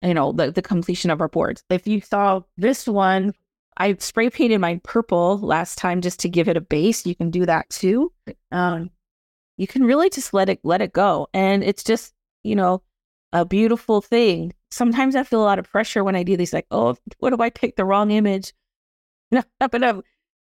you 0.03 0.15
know, 0.15 0.33
the, 0.33 0.51
the 0.51 0.63
completion 0.63 1.11
of 1.11 1.21
our 1.21 1.29
boards. 1.29 1.63
If 1.71 1.87
you 1.87 2.01
saw 2.01 2.43
this 2.57 2.87
one, 2.87 3.35
I 3.77 3.95
spray 3.99 4.31
painted 4.31 4.59
mine 4.59 4.81
purple 4.83 5.39
last 5.39 5.79
time 5.79 6.01
just 6.01 6.21
to 6.21 6.29
give 6.29 6.49
it 6.49 6.57
a 6.57 6.61
base. 6.61 7.07
You 7.07 7.15
can 7.15 7.31
do 7.31 7.47
that 7.47 7.69
too. 7.71 8.13
Um, 8.53 8.91
you 9.57 9.67
can 9.67 9.85
really 9.85 10.11
just 10.11 10.33
let 10.33 10.49
it 10.49 10.61
let 10.63 10.81
it 10.81 10.93
go, 10.93 11.29
and 11.35 11.63
it's 11.63 11.85
just 11.85 12.15
you 12.43 12.57
know 12.57 12.83
a 13.33 13.45
beautiful 13.45 14.01
thing. 14.01 14.53
Sometimes 14.71 15.17
I 15.17 15.23
feel 15.23 15.43
a 15.43 15.45
lot 15.45 15.59
of 15.59 15.71
pressure 15.71 16.05
when 16.05 16.17
I 16.17 16.23
do 16.23 16.37
these, 16.37 16.53
like, 16.53 16.67
oh, 16.71 16.97
what 17.19 17.33
if 17.33 17.41
I 17.41 17.51
pick 17.51 17.77
the 17.77 17.85
wrong 17.85 18.11
image? 18.11 18.53
No, 19.31 19.43
but 19.59 19.83
um, 19.83 20.03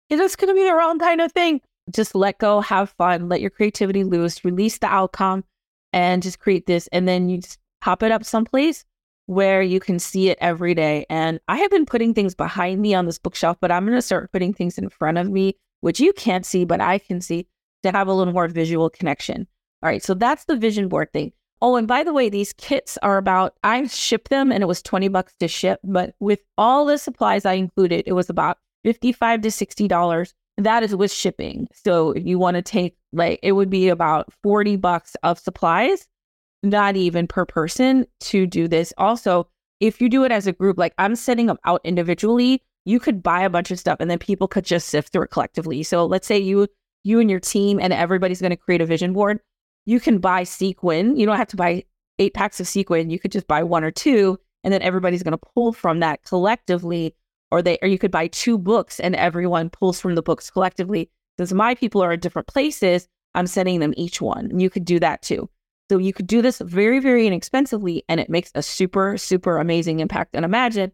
it's 0.08 0.36
going 0.36 0.48
to 0.48 0.54
be 0.54 0.64
the 0.64 0.74
wrong 0.74 0.98
kind 0.98 1.20
of 1.20 1.32
thing. 1.32 1.60
Just 1.90 2.14
let 2.14 2.38
go, 2.38 2.60
have 2.60 2.90
fun, 2.90 3.28
let 3.28 3.40
your 3.40 3.50
creativity 3.50 4.04
loose, 4.04 4.44
release 4.44 4.78
the 4.78 4.86
outcome, 4.86 5.44
and 5.92 6.22
just 6.22 6.40
create 6.40 6.66
this. 6.66 6.88
And 6.88 7.06
then 7.06 7.28
you 7.28 7.38
just 7.38 7.58
pop 7.80 8.02
it 8.02 8.10
up 8.10 8.24
someplace 8.24 8.84
where 9.26 9.60
you 9.60 9.80
can 9.80 9.98
see 9.98 10.30
it 10.30 10.38
every 10.40 10.74
day. 10.74 11.04
And 11.10 11.40
I 11.48 11.56
have 11.58 11.70
been 11.70 11.86
putting 11.86 12.14
things 12.14 12.34
behind 12.34 12.80
me 12.80 12.94
on 12.94 13.06
this 13.06 13.18
bookshelf, 13.18 13.58
but 13.60 13.70
I'm 13.70 13.84
going 13.84 13.98
to 13.98 14.02
start 14.02 14.32
putting 14.32 14.54
things 14.54 14.78
in 14.78 14.88
front 14.88 15.18
of 15.18 15.28
me, 15.30 15.56
which 15.80 16.00
you 16.00 16.12
can't 16.12 16.46
see, 16.46 16.64
but 16.64 16.80
I 16.80 16.98
can 16.98 17.20
see 17.20 17.46
to 17.82 17.90
have 17.90 18.08
a 18.08 18.12
little 18.12 18.32
more 18.32 18.48
visual 18.48 18.88
connection. 18.88 19.46
All 19.82 19.88
right. 19.88 20.02
So 20.02 20.14
that's 20.14 20.44
the 20.44 20.56
vision 20.56 20.88
board 20.88 21.12
thing. 21.12 21.32
Oh, 21.62 21.76
and 21.76 21.88
by 21.88 22.04
the 22.04 22.12
way, 22.12 22.28
these 22.28 22.52
kits 22.52 22.98
are 23.02 23.16
about, 23.16 23.54
I 23.64 23.86
shipped 23.86 24.28
them 24.30 24.52
and 24.52 24.62
it 24.62 24.66
was 24.66 24.82
20 24.82 25.08
bucks 25.08 25.34
to 25.40 25.48
ship, 25.48 25.80
but 25.82 26.14
with 26.20 26.40
all 26.58 26.84
the 26.84 26.98
supplies 26.98 27.46
I 27.46 27.54
included, 27.54 28.04
it 28.06 28.12
was 28.12 28.28
about 28.28 28.58
55 28.84 29.40
to 29.42 29.48
$60. 29.48 30.34
That 30.58 30.82
is 30.82 30.94
with 30.94 31.12
shipping. 31.12 31.68
So 31.72 32.12
if 32.12 32.26
you 32.26 32.38
want 32.38 32.56
to 32.56 32.62
take 32.62 32.96
like, 33.12 33.40
it 33.42 33.52
would 33.52 33.70
be 33.70 33.88
about 33.88 34.32
40 34.42 34.76
bucks 34.76 35.16
of 35.22 35.38
supplies, 35.38 36.06
not 36.66 36.96
even 36.96 37.26
per 37.26 37.44
person 37.44 38.06
to 38.20 38.46
do 38.46 38.68
this. 38.68 38.92
Also, 38.98 39.48
if 39.80 40.00
you 40.00 40.08
do 40.08 40.24
it 40.24 40.32
as 40.32 40.46
a 40.46 40.52
group, 40.52 40.78
like 40.78 40.94
I'm 40.98 41.16
setting 41.16 41.46
them 41.46 41.58
out 41.64 41.80
individually, 41.84 42.62
you 42.84 43.00
could 43.00 43.22
buy 43.22 43.42
a 43.42 43.50
bunch 43.50 43.70
of 43.70 43.78
stuff 43.78 43.98
and 44.00 44.10
then 44.10 44.18
people 44.18 44.48
could 44.48 44.64
just 44.64 44.88
sift 44.88 45.12
through 45.12 45.22
it 45.22 45.30
collectively. 45.30 45.82
So 45.82 46.06
let's 46.06 46.26
say 46.26 46.38
you, 46.38 46.68
you 47.04 47.20
and 47.20 47.30
your 47.30 47.40
team 47.40 47.78
and 47.80 47.92
everybody's 47.92 48.40
going 48.40 48.50
to 48.50 48.56
create 48.56 48.80
a 48.80 48.86
vision 48.86 49.12
board 49.12 49.40
you 49.86 50.00
can 50.00 50.18
buy 50.18 50.42
Sequin. 50.42 51.16
You 51.16 51.24
don't 51.24 51.36
have 51.36 51.48
to 51.48 51.56
buy 51.56 51.84
eight 52.18 52.34
packs 52.34 52.60
of 52.60 52.68
Sequin. 52.68 53.08
You 53.08 53.18
could 53.18 53.32
just 53.32 53.46
buy 53.46 53.62
one 53.62 53.84
or 53.84 53.90
two, 53.90 54.38
and 54.64 54.74
then 54.74 54.82
everybody's 54.82 55.22
going 55.22 55.38
to 55.38 55.46
pull 55.54 55.72
from 55.72 56.00
that 56.00 56.24
collectively. 56.24 57.14
Or 57.52 57.62
they, 57.62 57.78
or 57.80 57.88
you 57.88 57.98
could 57.98 58.10
buy 58.10 58.26
two 58.26 58.58
books, 58.58 59.00
and 59.00 59.14
everyone 59.14 59.70
pulls 59.70 60.00
from 60.00 60.16
the 60.16 60.22
books 60.22 60.50
collectively. 60.50 61.08
Since 61.38 61.52
my 61.52 61.74
people 61.74 62.02
are 62.02 62.12
in 62.12 62.20
different 62.20 62.48
places, 62.48 63.06
I'm 63.34 63.46
sending 63.46 63.80
them 63.80 63.94
each 63.96 64.20
one. 64.20 64.58
You 64.58 64.68
could 64.68 64.84
do 64.84 64.98
that 65.00 65.22
too. 65.22 65.48
So 65.90 65.98
you 65.98 66.12
could 66.12 66.26
do 66.26 66.42
this 66.42 66.58
very, 66.58 66.98
very 66.98 67.26
inexpensively, 67.26 68.04
and 68.08 68.18
it 68.18 68.28
makes 68.28 68.50
a 68.54 68.62
super, 68.62 69.16
super 69.16 69.58
amazing 69.58 70.00
impact. 70.00 70.34
And 70.34 70.44
imagine 70.44 70.92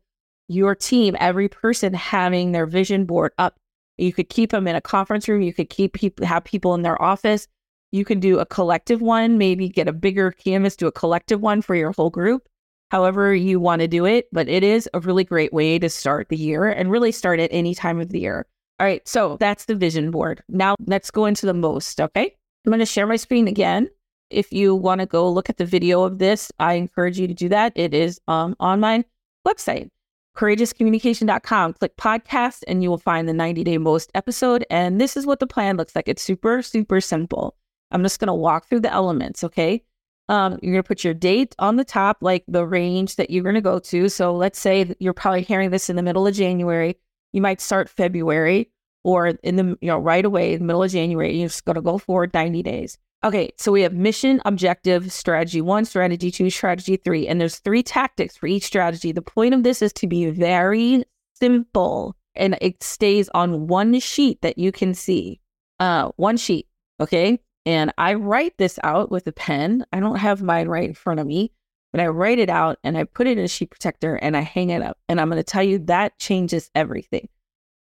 your 0.49 0.75
team, 0.75 1.17
every 1.19 1.49
person 1.49 1.95
having 1.95 2.53
their 2.53 2.67
vision 2.67 3.07
board 3.07 3.33
up. 3.39 3.57
You 3.97 4.13
could 4.13 4.29
keep 4.29 4.51
them 4.51 4.67
in 4.67 4.77
a 4.77 4.81
conference 4.81 5.29
room. 5.29 5.43
You 5.43 5.55
could 5.55 5.71
keep 5.71 5.95
people 5.95 6.27
have 6.27 6.45
people 6.45 6.75
in 6.75 6.83
their 6.83 7.01
office. 7.01 7.49
You 7.91 8.05
can 8.05 8.21
do 8.21 8.39
a 8.39 8.47
collective 8.47 9.03
one, 9.03 9.39
maybe 9.39 9.69
get 9.69 9.89
a 9.89 9.93
bigger 9.93 10.33
canvas, 10.33 10.77
do 10.77 10.87
a 10.87 10.93
collective 10.93 11.41
one 11.41 11.61
for 11.61 11.75
your 11.75 11.93
whole 11.93 12.11
group, 12.11 12.49
however 12.91 13.35
you 13.35 13.61
want 13.61 13.81
to 13.81 13.89
do 13.89 14.07
it. 14.07 14.29
But 14.33 14.49
it 14.49 14.65
is 14.65 14.89
a 14.95 15.01
really 15.01 15.25
great 15.25 15.53
way 15.53 15.79
to 15.79 15.89
start 15.89 16.29
the 16.29 16.37
year 16.37 16.67
and 16.67 16.91
really 16.91 17.13
start 17.13 17.39
at 17.39 17.51
any 17.53 17.75
time 17.75 18.01
of 18.01 18.09
the 18.09 18.21
year. 18.21 18.47
All 18.81 18.87
right, 18.87 19.07
so 19.07 19.37
that's 19.39 19.67
the 19.67 19.77
vision 19.77 20.11
board. 20.11 20.43
Now 20.49 20.75
let's 20.87 21.11
go 21.11 21.27
into 21.27 21.47
the 21.47 21.55
most, 21.55 22.01
okay? 22.01 22.35
I'm 22.65 22.71
going 22.71 22.81
to 22.81 22.87
share 22.87 23.07
my 23.07 23.17
screen 23.17 23.47
again. 23.47 23.89
If 24.33 24.53
you 24.53 24.75
want 24.75 25.01
to 25.01 25.07
go 25.07 25.31
look 25.31 25.51
at 25.51 25.59
the 25.59 25.67
video 25.67 26.03
of 26.03 26.19
this, 26.19 26.51
I 26.59 26.75
encourage 26.75 27.19
you 27.19 27.27
to 27.27 27.35
do 27.35 27.49
that. 27.51 27.73
It 27.77 27.95
is 27.95 28.21
um, 28.29 28.57
on 28.59 28.81
my 28.81 29.05
website, 29.47 29.91
courageouscommunication.com. 30.37 31.75
Click 31.75 31.97
podcast 31.97 32.63
and 32.67 32.83
you 32.83 32.91
will 32.91 32.99
find 32.99 33.29
the 33.29 33.35
90 33.35 33.65
day 33.65 33.79
most 33.79 34.11
episode. 34.15 34.65
And 34.71 35.01
this 35.01 35.17
is 35.17 35.27
what 35.27 35.41
the 35.41 35.47
plan 35.47 35.77
looks 35.77 35.95
like. 35.95 36.09
It's 36.09 36.23
super, 36.23 36.63
super 36.63 37.01
simple. 37.01 37.57
I'm 37.91 38.03
just 38.03 38.19
going 38.19 38.29
to 38.29 38.35
walk 38.35 38.67
through 38.67 38.81
the 38.81 38.93
elements, 38.93 39.45
okay? 39.45 39.85
Um, 40.29 40.59
you're 40.63 40.73
going 40.73 40.83
to 40.83 40.89
put 40.89 41.05
your 41.05 41.15
date 41.15 41.55
on 41.59 41.77
the 41.77 41.85
top, 41.85 42.19
like 42.23 42.45
the 42.49 42.67
range 42.67 43.17
that 43.17 43.31
you're 43.31 43.43
going 43.43 43.55
to 43.55 43.61
go 43.61 43.79
to. 43.79 44.09
So 44.09 44.35
let's 44.35 44.59
say 44.59 44.95
you're 44.99 45.13
probably 45.13 45.43
hearing 45.43 45.71
this 45.71 45.91
in 45.91 45.97
the 45.97 46.03
middle 46.03 46.27
of 46.27 46.35
January. 46.35 46.97
You 47.33 47.43
might 47.43 47.61
start 47.61 47.91
February 47.91 48.71
or 49.05 49.27
in 49.27 49.57
the, 49.57 49.77
you 49.81 49.89
know, 49.89 49.99
right 49.99 50.25
away, 50.25 50.55
in 50.55 50.61
the 50.61 50.65
middle 50.65 50.83
of 50.83 50.91
January. 50.91 51.37
You're 51.37 51.49
just 51.49 51.65
going 51.65 51.75
to 51.75 51.83
go 51.83 51.99
forward 51.99 52.33
90 52.33 52.63
days. 52.63 52.97
Okay, 53.25 53.53
so 53.57 53.71
we 53.71 53.83
have 53.83 53.93
mission, 53.93 54.43
objective, 54.45 55.13
strategy 55.13 55.61
one, 55.61 55.85
strategy 55.85 56.31
two, 56.31 56.51
strategy 56.51 56.97
three, 56.97 57.29
and 57.29 57.41
there's 57.41 57.59
three 57.59 57.83
tactics 57.83 58.37
for 58.37 58.47
each 58.49 58.65
strategy. 58.65 59.13
The 59.13 59.23
point 59.23 59.55
of 59.55 59.63
this 59.63 59.81
is 59.81 59.93
to 59.95 60.09
be 60.09 60.31
very 60.31 61.05
simple 61.35 62.17
and 62.35 62.57
it 62.61 62.83
stays 62.83 63.29
on 63.35 63.67
one 63.67 63.99
sheet 64.01 64.41
that 64.43 64.59
you 64.59 64.73
can 64.73 64.95
see. 64.95 65.41
Uh, 65.79 66.11
one 66.17 66.37
sheet. 66.37 66.67
Okay. 67.01 67.39
And 67.65 67.93
I 67.99 68.15
write 68.15 68.57
this 68.59 68.79
out 68.83 69.11
with 69.11 69.27
a 69.27 69.33
pen. 69.33 69.85
I 69.93 70.01
don't 70.01 70.17
have 70.17 70.43
mine 70.43 70.69
right 70.69 70.89
in 70.89 70.95
front 70.95 71.21
of 71.21 71.27
me, 71.27 71.53
but 71.93 72.01
I 72.01 72.09
write 72.09 72.39
it 72.39 72.51
out 72.51 72.79
and 72.83 72.97
I 72.97 73.05
put 73.05 73.27
it 73.27 73.39
in 73.39 73.45
a 73.45 73.49
sheet 73.49 73.71
protector 73.71 74.17
and 74.17 74.37
I 74.37 74.41
hang 74.41 74.71
it 74.71 74.83
up. 74.83 74.99
And 75.09 75.21
I'm 75.21 75.29
going 75.29 75.39
to 75.39 75.45
tell 75.45 75.63
you 75.63 75.79
that 75.81 76.19
changes 76.19 76.71
everything. 76.75 77.29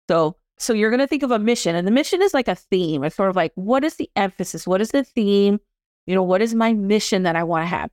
So, 0.10 0.38
so 0.58 0.74
you're 0.74 0.90
going 0.90 1.00
to 1.00 1.08
think 1.08 1.24
of 1.24 1.32
a 1.32 1.40
mission 1.40 1.76
and 1.76 1.88
the 1.88 1.92
mission 1.92 2.22
is 2.22 2.34
like 2.34 2.48
a 2.48 2.56
theme. 2.56 3.04
It's 3.04 3.16
sort 3.16 3.30
of 3.30 3.36
like, 3.36 3.52
what 3.56 3.84
is 3.84 3.96
the 3.96 4.10
emphasis? 4.16 4.68
What 4.68 4.82
is 4.82 4.90
the 4.90 5.04
theme? 5.04 5.60
You 6.06 6.16
know, 6.16 6.24
what 6.24 6.42
is 6.42 6.56
my 6.56 6.74
mission 6.74 7.24
that 7.24 7.36
I 7.36 7.44
want 7.44 7.64
to 7.64 7.68
have? 7.68 7.92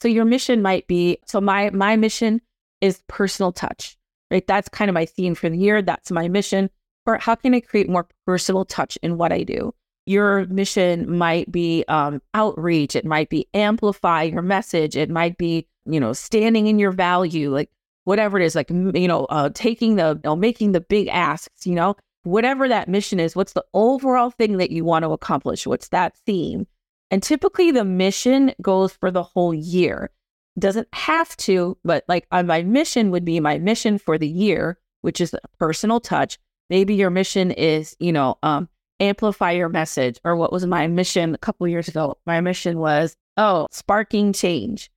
So 0.00 0.08
your 0.08 0.24
mission 0.24 0.62
might 0.62 0.86
be, 0.86 1.18
so 1.26 1.40
my, 1.40 1.70
my 1.70 1.96
mission 1.96 2.40
is 2.80 3.02
personal 3.08 3.52
touch, 3.52 3.96
right? 4.30 4.46
That's 4.46 4.68
kind 4.68 4.88
of 4.88 4.94
my 4.94 5.06
theme 5.06 5.34
for 5.34 5.50
the 5.50 5.58
year. 5.58 5.82
That's 5.82 6.10
my 6.10 6.28
mission. 6.28 6.70
Or 7.04 7.18
how 7.18 7.34
can 7.34 7.54
I 7.54 7.60
create 7.60 7.88
more 7.88 8.06
personal 8.26 8.64
touch 8.64 8.96
in 9.02 9.18
what 9.18 9.32
I 9.32 9.42
do? 9.42 9.74
your 10.08 10.46
mission 10.46 11.18
might 11.18 11.52
be 11.52 11.84
um, 11.88 12.22
outreach 12.32 12.96
it 12.96 13.04
might 13.04 13.28
be 13.28 13.46
amplify 13.52 14.22
your 14.22 14.40
message 14.40 14.96
it 14.96 15.10
might 15.10 15.36
be 15.36 15.68
you 15.84 16.00
know 16.00 16.14
standing 16.14 16.66
in 16.66 16.78
your 16.78 16.90
value 16.90 17.52
like 17.52 17.68
whatever 18.08 18.40
it 18.40 18.44
is 18.44 18.54
like 18.54 18.70
you 18.70 19.06
know 19.06 19.26
uh, 19.26 19.50
taking 19.52 19.96
the 19.96 20.14
you 20.14 20.20
know, 20.24 20.34
making 20.34 20.72
the 20.72 20.80
big 20.80 21.08
asks 21.08 21.66
you 21.66 21.74
know 21.74 21.94
whatever 22.22 22.66
that 22.66 22.88
mission 22.88 23.20
is 23.20 23.36
what's 23.36 23.52
the 23.52 23.64
overall 23.74 24.30
thing 24.30 24.56
that 24.56 24.70
you 24.70 24.82
want 24.82 25.02
to 25.02 25.10
accomplish? 25.10 25.66
What's 25.66 25.88
that 25.88 26.16
theme? 26.24 26.66
And 27.10 27.22
typically 27.22 27.70
the 27.70 27.84
mission 27.84 28.54
goes 28.62 28.92
for 28.92 29.10
the 29.10 29.22
whole 29.22 29.52
year. 29.52 30.10
Doesn't 30.58 30.88
have 30.94 31.36
to 31.48 31.76
but 31.84 32.04
like 32.08 32.26
uh, 32.30 32.42
my 32.42 32.62
mission 32.62 33.10
would 33.10 33.26
be 33.26 33.40
my 33.40 33.58
mission 33.58 33.98
for 33.98 34.16
the 34.16 34.28
year 34.28 34.78
which 35.02 35.20
is 35.20 35.34
a 35.34 35.40
personal 35.58 36.00
touch. 36.00 36.38
Maybe 36.70 36.94
your 36.94 37.10
mission 37.10 37.50
is 37.50 37.94
you 38.00 38.12
know 38.12 38.38
um, 38.42 38.70
amplify 39.00 39.50
your 39.50 39.68
message 39.68 40.18
or 40.24 40.34
what 40.34 40.50
was 40.50 40.64
my 40.64 40.86
mission 40.86 41.34
a 41.34 41.38
couple 41.38 41.68
years 41.68 41.88
ago? 41.88 42.16
My 42.24 42.40
mission 42.40 42.78
was 42.78 43.14
oh 43.36 43.66
sparking 43.70 44.32
change 44.32 44.90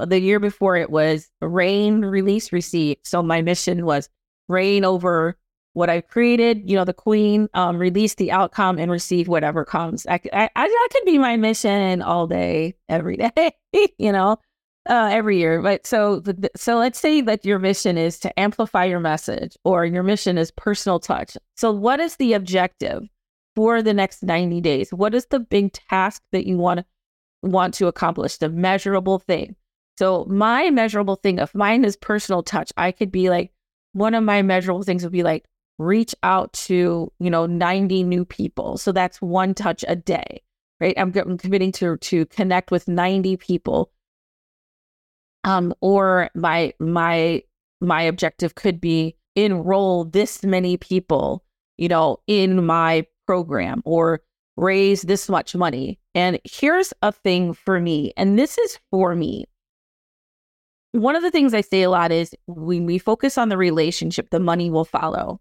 the 0.00 0.20
year 0.20 0.40
before 0.40 0.76
it 0.76 0.90
was 0.90 1.30
rain 1.40 2.02
release 2.02 2.52
receive 2.52 2.96
so 3.04 3.22
my 3.22 3.40
mission 3.42 3.86
was 3.86 4.08
reign 4.48 4.84
over 4.84 5.36
what 5.76 5.90
i 5.90 6.00
created. 6.00 6.62
You 6.68 6.76
know 6.76 6.84
the 6.84 6.94
queen 6.94 7.48
um, 7.52 7.76
release 7.76 8.14
the 8.14 8.32
outcome 8.32 8.78
and 8.78 8.90
receive 8.90 9.28
whatever 9.28 9.62
comes. 9.64 10.06
I, 10.06 10.20
I, 10.32 10.48
I, 10.56 10.88
could 10.90 11.04
be 11.04 11.18
my 11.18 11.36
mission 11.36 12.00
all 12.00 12.26
day 12.26 12.74
every 12.88 13.16
day 13.36 13.52
you 13.98 14.10
know 14.10 14.38
uh, 14.88 15.10
every 15.12 15.38
year. 15.38 15.60
But 15.60 15.86
so 15.86 16.22
so 16.56 16.78
let's 16.78 16.98
say 16.98 17.20
that 17.20 17.44
your 17.44 17.58
mission 17.58 17.98
is 17.98 18.18
to 18.20 18.40
amplify 18.40 18.84
your 18.84 19.00
message 19.00 19.56
or 19.64 19.84
your 19.84 20.02
mission 20.02 20.38
is 20.38 20.50
personal 20.50 20.98
touch. 20.98 21.36
So 21.56 21.70
what 21.72 22.00
is 22.00 22.16
the 22.16 22.32
objective 22.32 23.02
for 23.54 23.82
the 23.82 23.94
next 23.94 24.22
90 24.22 24.62
days? 24.62 24.90
What 24.94 25.14
is 25.14 25.26
the 25.26 25.40
big 25.40 25.72
task 25.72 26.22
that 26.32 26.46
you 26.46 26.56
want 26.56 26.86
want 27.42 27.74
to 27.74 27.86
accomplish, 27.86 28.38
the 28.38 28.48
measurable 28.48 29.18
thing? 29.18 29.56
So 29.98 30.26
my 30.28 30.70
measurable 30.70 31.16
thing, 31.16 31.38
if 31.38 31.54
mine 31.54 31.84
is 31.84 31.96
personal 31.96 32.42
touch, 32.42 32.72
I 32.76 32.92
could 32.92 33.10
be 33.10 33.30
like, 33.30 33.52
one 33.92 34.14
of 34.14 34.22
my 34.24 34.42
measurable 34.42 34.82
things 34.82 35.02
would 35.02 35.12
be 35.12 35.22
like 35.22 35.46
reach 35.78 36.14
out 36.22 36.52
to, 36.52 37.10
you 37.18 37.30
know, 37.30 37.46
90 37.46 38.02
new 38.04 38.24
people. 38.24 38.76
So 38.76 38.92
that's 38.92 39.20
one 39.22 39.54
touch 39.54 39.84
a 39.88 39.96
day, 39.96 40.42
right? 40.80 40.94
I'm, 40.98 41.12
I'm 41.16 41.38
committing 41.38 41.72
to 41.72 41.96
to 41.96 42.26
connect 42.26 42.70
with 42.70 42.88
90 42.88 43.36
people. 43.38 43.90
Um, 45.44 45.74
or 45.80 46.28
my 46.34 46.74
my 46.78 47.42
my 47.80 48.02
objective 48.02 48.54
could 48.54 48.80
be 48.80 49.16
enroll 49.34 50.04
this 50.04 50.42
many 50.42 50.76
people, 50.76 51.44
you 51.76 51.88
know, 51.88 52.18
in 52.26 52.66
my 52.66 53.06
program 53.26 53.82
or 53.84 54.22
raise 54.56 55.02
this 55.02 55.28
much 55.28 55.54
money. 55.54 56.00
And 56.14 56.40
here's 56.44 56.92
a 57.02 57.12
thing 57.12 57.54
for 57.54 57.80
me, 57.80 58.12
and 58.16 58.38
this 58.38 58.58
is 58.58 58.78
for 58.90 59.14
me. 59.14 59.46
One 60.96 61.14
of 61.14 61.22
the 61.22 61.30
things 61.30 61.52
I 61.52 61.60
say 61.60 61.82
a 61.82 61.90
lot 61.90 62.10
is 62.10 62.34
when 62.46 62.86
we 62.86 62.96
focus 62.96 63.36
on 63.36 63.50
the 63.50 63.58
relationship, 63.58 64.30
the 64.30 64.40
money 64.40 64.70
will 64.70 64.86
follow. 64.86 65.40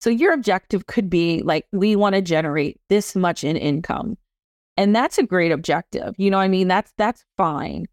So 0.00 0.08
your 0.08 0.32
objective 0.32 0.86
could 0.86 1.10
be 1.10 1.42
like, 1.42 1.66
we 1.72 1.94
want 1.94 2.14
to 2.14 2.22
generate 2.22 2.80
this 2.88 3.14
much 3.14 3.44
in 3.44 3.56
income. 3.56 4.16
And 4.78 4.96
that's 4.96 5.18
a 5.18 5.22
great 5.22 5.52
objective. 5.52 6.14
You 6.16 6.30
know, 6.30 6.38
I 6.38 6.48
mean, 6.48 6.68
that's 6.68 6.92
that's 6.96 7.24
fine. 7.36 7.86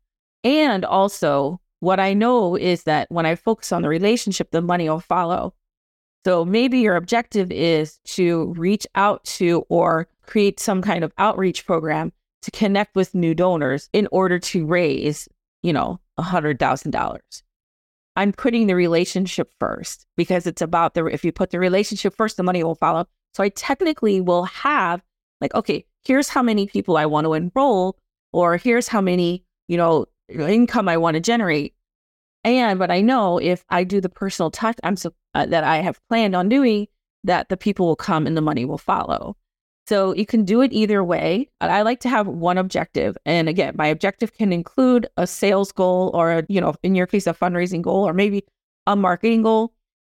And 0.43 0.85
also, 0.85 1.59
what 1.81 1.99
I 1.99 2.13
know 2.13 2.55
is 2.55 2.83
that 2.83 3.11
when 3.11 3.25
I 3.25 3.35
focus 3.35 3.71
on 3.71 3.81
the 3.81 3.89
relationship, 3.89 4.51
the 4.51 4.61
money 4.61 4.89
will 4.89 4.99
follow. 4.99 5.53
So 6.25 6.45
maybe 6.45 6.79
your 6.79 6.95
objective 6.95 7.51
is 7.51 7.99
to 8.05 8.53
reach 8.55 8.87
out 8.95 9.23
to 9.25 9.65
or 9.69 10.07
create 10.25 10.59
some 10.59 10.81
kind 10.81 11.03
of 11.03 11.11
outreach 11.17 11.65
program 11.65 12.13
to 12.43 12.51
connect 12.51 12.95
with 12.95 13.13
new 13.13 13.33
donors 13.33 13.89
in 13.91 14.07
order 14.11 14.39
to 14.39 14.65
raise, 14.65 15.27
you 15.61 15.73
know, 15.73 15.99
$100,000. 16.21 17.19
I'm 18.15 18.33
putting 18.33 18.67
the 18.67 18.75
relationship 18.75 19.51
first 19.59 20.05
because 20.17 20.45
it's 20.45 20.61
about 20.61 20.93
the, 20.93 21.05
if 21.05 21.23
you 21.23 21.31
put 21.31 21.51
the 21.51 21.59
relationship 21.59 22.15
first, 22.15 22.37
the 22.37 22.43
money 22.43 22.63
will 22.63 22.75
follow. 22.75 23.07
So 23.33 23.43
I 23.43 23.49
technically 23.49 24.19
will 24.19 24.43
have 24.43 25.01
like, 25.39 25.55
okay, 25.55 25.85
here's 26.03 26.29
how 26.29 26.43
many 26.43 26.67
people 26.67 26.97
I 26.97 27.05
want 27.05 27.25
to 27.25 27.33
enroll, 27.33 27.97
or 28.33 28.57
here's 28.57 28.87
how 28.87 29.01
many, 29.01 29.43
you 29.67 29.77
know, 29.77 30.05
income 30.29 30.87
I 30.89 30.97
want 30.97 31.15
to 31.15 31.21
generate. 31.21 31.73
And 32.43 32.79
but 32.79 32.91
I 32.91 33.01
know 33.01 33.37
if 33.37 33.63
I 33.69 33.83
do 33.83 34.01
the 34.01 34.09
personal 34.09 34.51
touch 34.51 34.77
I'm 34.83 34.95
so, 34.95 35.13
uh, 35.33 35.45
that 35.47 35.63
I 35.63 35.77
have 35.77 35.99
planned 36.07 36.35
on 36.35 36.49
doing, 36.49 36.87
that 37.23 37.49
the 37.49 37.57
people 37.57 37.87
will 37.87 37.95
come 37.95 38.27
and 38.27 38.35
the 38.35 38.41
money 38.41 38.65
will 38.65 38.77
follow. 38.77 39.37
So 39.87 40.13
you 40.13 40.25
can 40.25 40.45
do 40.45 40.61
it 40.61 40.71
either 40.71 41.03
way. 41.03 41.49
I 41.59 41.81
like 41.81 41.99
to 42.01 42.09
have 42.09 42.27
one 42.27 42.57
objective. 42.57 43.17
And 43.25 43.49
again, 43.49 43.73
my 43.75 43.87
objective 43.87 44.33
can 44.33 44.53
include 44.53 45.07
a 45.17 45.27
sales 45.27 45.71
goal 45.71 46.11
or, 46.13 46.31
a, 46.31 46.45
you 46.47 46.61
know, 46.61 46.75
in 46.83 46.95
your 46.95 47.07
case, 47.07 47.27
a 47.27 47.33
fundraising 47.33 47.81
goal 47.81 48.07
or 48.07 48.13
maybe 48.13 48.45
a 48.87 48.95
marketing 48.95 49.41
goal, 49.41 49.73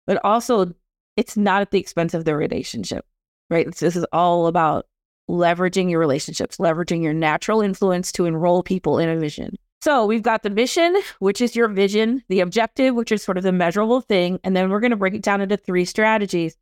but 0.06 0.20
also 0.24 0.72
it's 1.16 1.36
not 1.36 1.62
at 1.62 1.70
the 1.70 1.78
expense 1.78 2.14
of 2.14 2.24
the 2.24 2.36
relationship, 2.36 3.04
right? 3.50 3.66
This 3.66 3.96
is 3.96 4.06
all 4.12 4.46
about 4.46 4.86
leveraging 5.28 5.90
your 5.90 6.00
relationships, 6.00 6.58
leveraging 6.58 7.02
your 7.02 7.14
natural 7.14 7.60
influence 7.60 8.12
to 8.12 8.26
enroll 8.26 8.62
people 8.62 8.98
in 8.98 9.08
a 9.08 9.18
vision. 9.18 9.56
So 9.80 10.06
we've 10.06 10.22
got 10.22 10.42
the 10.42 10.50
mission, 10.50 10.96
which 11.18 11.40
is 11.40 11.54
your 11.54 11.68
vision, 11.68 12.22
the 12.28 12.40
objective, 12.40 12.94
which 12.94 13.12
is 13.12 13.22
sort 13.22 13.38
of 13.38 13.44
the 13.44 13.52
measurable 13.52 14.00
thing. 14.00 14.40
And 14.44 14.56
then 14.56 14.70
we're 14.70 14.80
going 14.80 14.92
to 14.92 14.96
break 14.96 15.14
it 15.14 15.22
down 15.22 15.40
into 15.40 15.56
three 15.56 15.84
strategies 15.84 16.56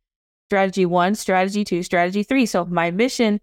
strategy 0.53 0.85
one, 0.85 1.15
strategy 1.15 1.63
two, 1.63 1.81
strategy 1.81 2.21
three. 2.21 2.45
So 2.45 2.65
my 2.65 2.91
mission 2.91 3.41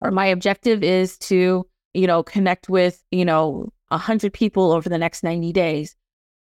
or 0.00 0.10
my 0.10 0.24
objective 0.24 0.82
is 0.82 1.18
to, 1.18 1.66
you 1.92 2.06
know, 2.06 2.22
connect 2.22 2.70
with, 2.70 3.04
you 3.10 3.26
know, 3.26 3.70
100 3.88 4.32
people 4.32 4.72
over 4.72 4.88
the 4.88 4.96
next 4.96 5.22
90 5.22 5.52
days. 5.52 5.94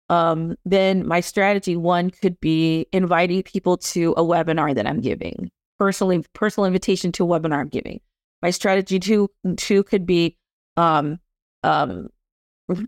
Um, 0.09 0.57
then 0.65 1.07
my 1.07 1.21
strategy 1.21 1.77
one 1.77 2.09
could 2.09 2.37
be 2.41 2.87
inviting 2.91 3.41
people 3.43 3.77
to 3.77 4.11
a 4.17 4.23
webinar 4.23 4.75
that 4.75 4.85
I'm 4.85 4.99
giving, 4.99 5.49
personally, 5.77 6.25
personal 6.33 6.65
invitation 6.65 7.13
to 7.13 7.23
a 7.23 7.39
webinar 7.39 7.61
I'm 7.61 7.69
giving. 7.69 8.01
My 8.41 8.49
strategy 8.49 8.99
two, 8.99 9.29
two 9.55 9.83
could 9.83 10.05
be 10.05 10.35
um, 10.75 11.17
um, 11.63 12.09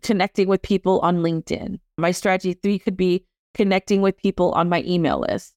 connecting 0.01 0.49
with 0.49 0.61
people 0.63 0.99
on 0.99 1.19
LinkedIn. 1.19 1.79
My 1.97 2.11
strategy 2.11 2.55
three 2.61 2.77
could 2.77 2.97
be 2.97 3.25
connecting 3.53 4.01
with 4.01 4.17
people 4.17 4.51
on 4.51 4.67
my 4.67 4.83
email 4.85 5.21
list 5.21 5.53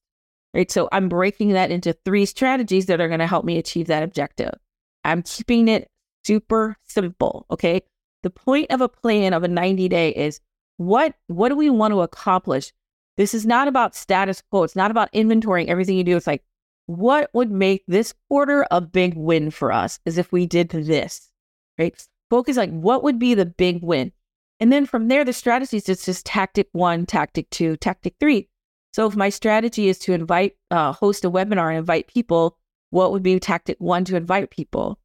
right? 0.55 0.71
So 0.71 0.87
I'm 0.91 1.09
breaking 1.09 1.49
that 1.49 1.69
into 1.69 1.93
three 2.05 2.25
strategies 2.25 2.85
that 2.85 3.01
are 3.01 3.09
going 3.09 3.19
to 3.19 3.27
help 3.27 3.45
me 3.45 3.57
achieve 3.57 3.87
that 3.87 4.03
objective. 4.03 4.53
I'm 5.03 5.21
keeping 5.21 5.67
it 5.67 5.89
super 6.23 6.77
simple. 6.85 7.45
Okay. 7.51 7.81
The 8.23 8.29
point 8.29 8.71
of 8.71 8.81
a 8.81 8.89
plan 8.89 9.33
of 9.33 9.43
a 9.43 9.47
90 9.47 9.87
day 9.89 10.09
is 10.09 10.39
what 10.77 11.13
what 11.27 11.49
do 11.49 11.55
we 11.55 11.69
want 11.69 11.91
to 11.91 12.01
accomplish? 12.01 12.73
This 13.17 13.33
is 13.33 13.45
not 13.45 13.67
about 13.67 13.95
status 13.95 14.41
quo. 14.49 14.63
It's 14.63 14.75
not 14.75 14.91
about 14.91 15.11
inventorying 15.13 15.67
everything 15.67 15.97
you 15.97 16.03
do. 16.03 16.17
It's 16.17 16.27
like, 16.27 16.43
what 16.87 17.29
would 17.33 17.51
make 17.51 17.83
this 17.87 18.13
quarter 18.29 18.65
a 18.71 18.81
big 18.81 19.15
win 19.15 19.51
for 19.51 19.71
us 19.71 19.99
is 20.05 20.17
if 20.17 20.31
we 20.31 20.45
did 20.45 20.69
this, 20.69 21.29
right? 21.77 21.95
Focus 22.29 22.57
like 22.57 22.71
what 22.71 23.03
would 23.03 23.19
be 23.19 23.33
the 23.33 23.45
big 23.45 23.83
win? 23.83 24.11
And 24.59 24.71
then 24.71 24.85
from 24.85 25.09
there, 25.09 25.25
the 25.25 25.33
strategies, 25.33 25.89
it's 25.89 26.05
just 26.05 26.25
tactic 26.25 26.69
one, 26.71 27.05
tactic 27.05 27.49
two, 27.49 27.77
tactic 27.77 28.15
three. 28.19 28.49
So 28.95 29.05
if 29.05 29.17
my 29.17 29.27
strategy 29.27 29.89
is 29.89 29.99
to 29.99 30.13
invite, 30.13 30.55
uh, 30.71 30.93
host 30.93 31.25
a 31.25 31.29
webinar 31.29 31.67
and 31.67 31.79
invite 31.79 32.07
people, 32.07 32.57
what 32.91 33.11
would 33.11 33.23
be 33.23 33.37
tactic 33.41 33.75
one 33.79 34.05
to 34.05 34.15
invite 34.15 34.51
people? 34.51 34.97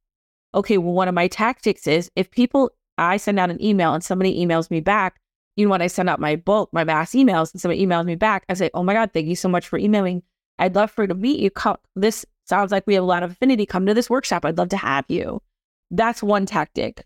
Okay, 0.54 0.78
well, 0.78 0.92
one 0.92 1.08
of 1.08 1.14
my 1.16 1.26
tactics 1.26 1.88
is 1.88 2.08
if 2.14 2.30
people, 2.30 2.70
I 2.98 3.16
send 3.16 3.40
out 3.40 3.50
an 3.50 3.60
email 3.60 3.92
and 3.92 4.04
somebody 4.04 4.38
emails 4.38 4.70
me 4.70 4.78
back, 4.78 5.20
you 5.56 5.66
know, 5.66 5.72
when 5.72 5.82
I 5.82 5.88
send 5.88 6.08
out 6.08 6.20
my 6.20 6.36
bulk, 6.36 6.72
my 6.72 6.84
mass 6.84 7.14
emails, 7.14 7.52
and 7.52 7.60
somebody 7.60 7.84
emails 7.84 8.04
me 8.04 8.14
back, 8.14 8.44
I 8.48 8.54
say, 8.54 8.70
oh 8.74 8.84
my 8.84 8.92
God, 8.92 9.10
thank 9.12 9.26
you 9.26 9.34
so 9.34 9.48
much 9.48 9.66
for 9.66 9.76
emailing. 9.76 10.22
I'd 10.60 10.76
love 10.76 10.92
for 10.92 11.02
you 11.02 11.08
to 11.08 11.14
meet 11.16 11.40
you. 11.40 11.50
Come, 11.50 11.78
This 11.96 12.24
sounds 12.44 12.70
like 12.70 12.86
we 12.86 12.94
have 12.94 13.02
a 13.02 13.08
lot 13.08 13.24
of 13.24 13.32
affinity. 13.32 13.66
Come 13.66 13.86
to 13.86 13.94
this 13.94 14.08
workshop. 14.08 14.44
I'd 14.44 14.56
love 14.56 14.68
to 14.68 14.76
have 14.76 15.06
you. 15.08 15.42
That's 15.90 16.22
one 16.22 16.46
tactic. 16.46 17.04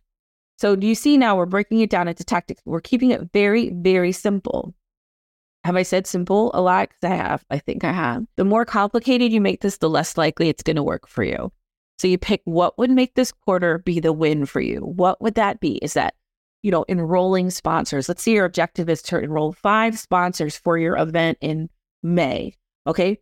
So 0.59 0.77
do 0.77 0.87
you 0.87 0.95
see 0.95 1.17
now 1.17 1.35
we're 1.35 1.47
breaking 1.47 1.81
it 1.81 1.89
down 1.89 2.09
into 2.09 2.25
tactics? 2.25 2.61
We're 2.67 2.83
keeping 2.83 3.11
it 3.11 3.33
very, 3.33 3.71
very 3.71 4.13
simple. 4.13 4.75
Have 5.65 5.77
I 5.77 5.83
said 5.83 6.07
simple 6.07 6.51
a 6.53 6.61
lot? 6.61 6.91
Because 6.91 7.11
I 7.11 7.15
have. 7.17 7.45
I 7.51 7.59
think 7.59 7.85
I 7.85 7.93
have. 7.93 8.25
The 8.37 8.45
more 8.45 8.67
complicated 8.67 9.33
you 9.33 9.41
make 9.41 9.63
this, 9.63 9.79
the 9.79 9.89
less 9.89 10.19
likely 10.19 10.51
it's 10.51 10.63
going 10.63 10.77
to 10.77 10.83
work 10.83 11.09
for 11.09 11.25
you. 11.25 11.51
So 11.99 12.07
you 12.07 12.19
pick 12.19 12.43
what 12.45 12.77
would 12.77 12.91
make 12.91 13.15
this 13.15 13.33
quarter 13.33 13.79
be 13.79 13.99
the 13.99 14.13
win 14.13 14.45
for 14.45 14.61
you. 14.61 14.81
What 14.81 15.23
would 15.23 15.37
that 15.37 15.61
be? 15.61 15.77
Is 15.77 15.95
that, 15.95 16.15
you 16.63 16.71
know, 16.71 16.85
enrolling 16.89 17.51
sponsors? 17.51 18.09
Let's 18.09 18.23
say 18.23 18.33
your 18.33 18.45
objective 18.45 18.91
is 18.91 19.01
to 19.03 19.19
enroll 19.19 19.53
five 19.53 19.99
sponsors 19.99 20.57
for 20.57 20.77
your 20.77 20.99
event 20.99 21.39
in 21.41 21.71
May. 22.03 22.55
Okay. 22.87 23.21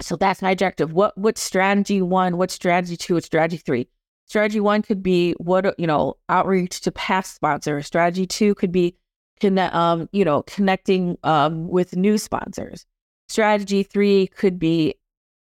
So 0.00 0.16
that's 0.16 0.42
my 0.42 0.50
objective. 0.50 0.92
What 0.92 1.16
what 1.16 1.38
strategy 1.38 2.02
one? 2.02 2.36
What 2.36 2.50
strategy 2.50 2.96
two? 2.96 3.14
What 3.14 3.24
strategy 3.24 3.56
three? 3.56 3.88
Strategy 4.26 4.60
one 4.60 4.82
could 4.82 5.02
be 5.02 5.32
what 5.38 5.78
you 5.78 5.86
know 5.86 6.14
outreach 6.28 6.80
to 6.82 6.92
past 6.92 7.34
sponsors. 7.34 7.86
Strategy 7.86 8.26
two 8.26 8.54
could 8.54 8.72
be 8.72 8.96
connect, 9.40 9.74
um, 9.74 10.08
you 10.12 10.24
know, 10.24 10.42
connecting 10.42 11.18
um, 11.24 11.68
with 11.68 11.96
new 11.96 12.18
sponsors. 12.18 12.86
Strategy 13.28 13.82
three 13.82 14.26
could 14.28 14.58
be 14.58 14.94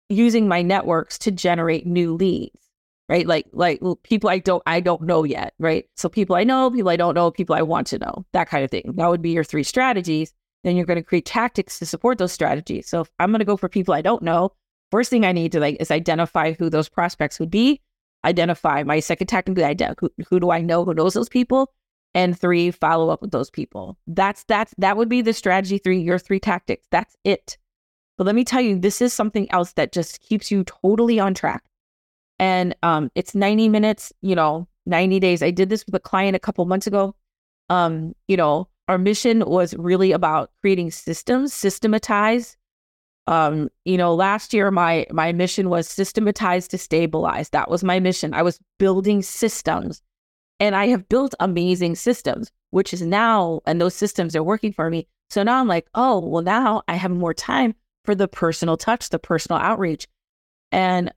using 0.09 0.47
my 0.47 0.61
networks 0.61 1.17
to 1.19 1.31
generate 1.31 1.85
new 1.85 2.13
leads, 2.13 2.69
right? 3.09 3.25
Like 3.25 3.47
like 3.51 3.81
people 4.03 4.29
I 4.29 4.39
don't 4.39 4.63
I 4.65 4.79
don't 4.79 5.01
know 5.01 5.23
yet, 5.23 5.53
right? 5.59 5.85
So 5.95 6.09
people 6.09 6.35
I 6.35 6.43
know, 6.43 6.69
people 6.69 6.89
I 6.89 6.95
don't 6.95 7.15
know, 7.15 7.31
people 7.31 7.55
I 7.55 7.61
want 7.61 7.87
to 7.87 7.99
know, 7.99 8.25
that 8.33 8.49
kind 8.49 8.63
of 8.63 8.71
thing. 8.71 8.93
That 8.95 9.09
would 9.09 9.21
be 9.21 9.31
your 9.31 9.43
three 9.43 9.63
strategies. 9.63 10.33
Then 10.63 10.77
you're 10.77 10.85
going 10.85 10.97
to 10.97 11.03
create 11.03 11.25
tactics 11.25 11.79
to 11.79 11.85
support 11.85 12.17
those 12.17 12.31
strategies. 12.31 12.87
So 12.87 13.01
if 13.01 13.11
I'm 13.19 13.31
going 13.31 13.39
to 13.39 13.45
go 13.45 13.57
for 13.57 13.67
people 13.67 13.93
I 13.93 14.01
don't 14.01 14.23
know, 14.23 14.51
first 14.91 15.09
thing 15.09 15.25
I 15.25 15.31
need 15.31 15.51
to 15.53 15.59
like 15.59 15.77
is 15.79 15.91
identify 15.91 16.53
who 16.53 16.69
those 16.69 16.89
prospects 16.89 17.39
would 17.39 17.51
be. 17.51 17.81
Identify 18.25 18.83
my 18.83 19.01
second 19.01 19.27
tactic, 19.27 19.57
who, 19.99 20.09
who 20.29 20.39
do 20.39 20.51
I 20.51 20.61
know 20.61 20.85
who 20.85 20.93
knows 20.93 21.13
those 21.13 21.27
people? 21.27 21.73
And 22.15 22.39
three 22.39 22.71
follow 22.71 23.09
up 23.09 23.21
with 23.21 23.31
those 23.31 23.49
people. 23.49 23.97
That's 24.07 24.43
that's 24.45 24.73
that 24.77 24.97
would 24.97 25.09
be 25.09 25.21
the 25.21 25.33
strategy 25.33 25.77
three 25.77 25.99
your 25.99 26.19
three 26.19 26.39
tactics. 26.39 26.87
That's 26.91 27.15
it. 27.23 27.57
But 28.17 28.25
let 28.25 28.35
me 28.35 28.43
tell 28.43 28.61
you 28.61 28.77
this 28.77 29.01
is 29.01 29.13
something 29.13 29.51
else 29.51 29.73
that 29.73 29.91
just 29.91 30.21
keeps 30.21 30.51
you 30.51 30.63
totally 30.63 31.19
on 31.19 31.33
track. 31.33 31.63
And 32.39 32.75
um 32.83 33.11
it's 33.15 33.35
90 33.35 33.69
minutes 33.69 34.13
you 34.21 34.35
know 34.35 34.67
90 34.85 35.19
days. 35.19 35.41
I 35.41 35.51
did 35.51 35.69
this 35.69 35.85
with 35.85 35.95
a 35.95 35.99
client 35.99 36.35
a 36.35 36.39
couple 36.39 36.65
months 36.65 36.87
ago. 36.87 37.15
Um 37.69 38.13
you 38.27 38.37
know 38.37 38.67
our 38.87 38.97
mission 38.97 39.43
was 39.45 39.73
really 39.75 40.11
about 40.11 40.51
creating 40.61 40.91
systems 40.91 41.53
systematize. 41.53 42.57
Um 43.25 43.69
you 43.85 43.97
know 43.97 44.13
last 44.13 44.53
year 44.53 44.69
my 44.69 45.07
my 45.09 45.31
mission 45.31 45.69
was 45.69 45.87
systematize 45.87 46.67
to 46.67 46.77
stabilize. 46.77 47.49
That 47.49 47.71
was 47.71 47.83
my 47.83 47.99
mission. 47.99 48.35
I 48.35 48.43
was 48.43 48.59
building 48.77 49.23
systems 49.23 50.03
and 50.59 50.75
I 50.75 50.87
have 50.87 51.09
built 51.09 51.35
amazing 51.39 51.95
systems, 51.95 52.51
which 52.69 52.93
is 52.93 53.01
now, 53.01 53.61
and 53.65 53.79
those 53.79 53.95
systems 53.95 54.35
are 54.35 54.43
working 54.43 54.73
for 54.73 54.89
me. 54.89 55.07
So 55.29 55.43
now 55.43 55.59
I'm 55.59 55.67
like, 55.67 55.87
oh, 55.95 56.19
well, 56.19 56.43
now 56.43 56.83
I 56.87 56.95
have 56.95 57.11
more 57.11 57.33
time 57.33 57.75
for 58.05 58.15
the 58.15 58.27
personal 58.27 58.77
touch, 58.77 59.09
the 59.09 59.19
personal 59.19 59.59
outreach. 59.59 60.07
And, 60.71 61.11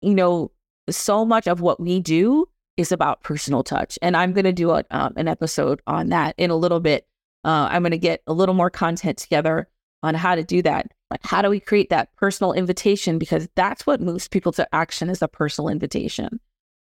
you 0.00 0.14
know, 0.14 0.52
so 0.90 1.24
much 1.24 1.46
of 1.46 1.60
what 1.60 1.80
we 1.80 2.00
do 2.00 2.48
is 2.76 2.92
about 2.92 3.22
personal 3.22 3.62
touch. 3.62 3.98
And 4.00 4.16
I'm 4.16 4.32
going 4.32 4.44
to 4.44 4.52
do 4.52 4.70
a, 4.70 4.84
um, 4.90 5.12
an 5.16 5.28
episode 5.28 5.80
on 5.86 6.08
that 6.10 6.34
in 6.38 6.50
a 6.50 6.56
little 6.56 6.80
bit. 6.80 7.06
Uh, 7.44 7.68
I'm 7.70 7.82
going 7.82 7.90
to 7.92 7.98
get 7.98 8.22
a 8.26 8.32
little 8.32 8.54
more 8.54 8.70
content 8.70 9.18
together 9.18 9.68
on 10.02 10.14
how 10.14 10.34
to 10.34 10.42
do 10.42 10.62
that. 10.62 10.86
Like, 11.10 11.24
how 11.24 11.42
do 11.42 11.50
we 11.50 11.60
create 11.60 11.90
that 11.90 12.14
personal 12.16 12.52
invitation? 12.52 13.18
Because 13.18 13.48
that's 13.54 13.86
what 13.86 14.00
moves 14.00 14.28
people 14.28 14.52
to 14.52 14.74
action 14.74 15.10
is 15.10 15.20
a 15.20 15.28
personal 15.28 15.68
invitation. 15.68 16.40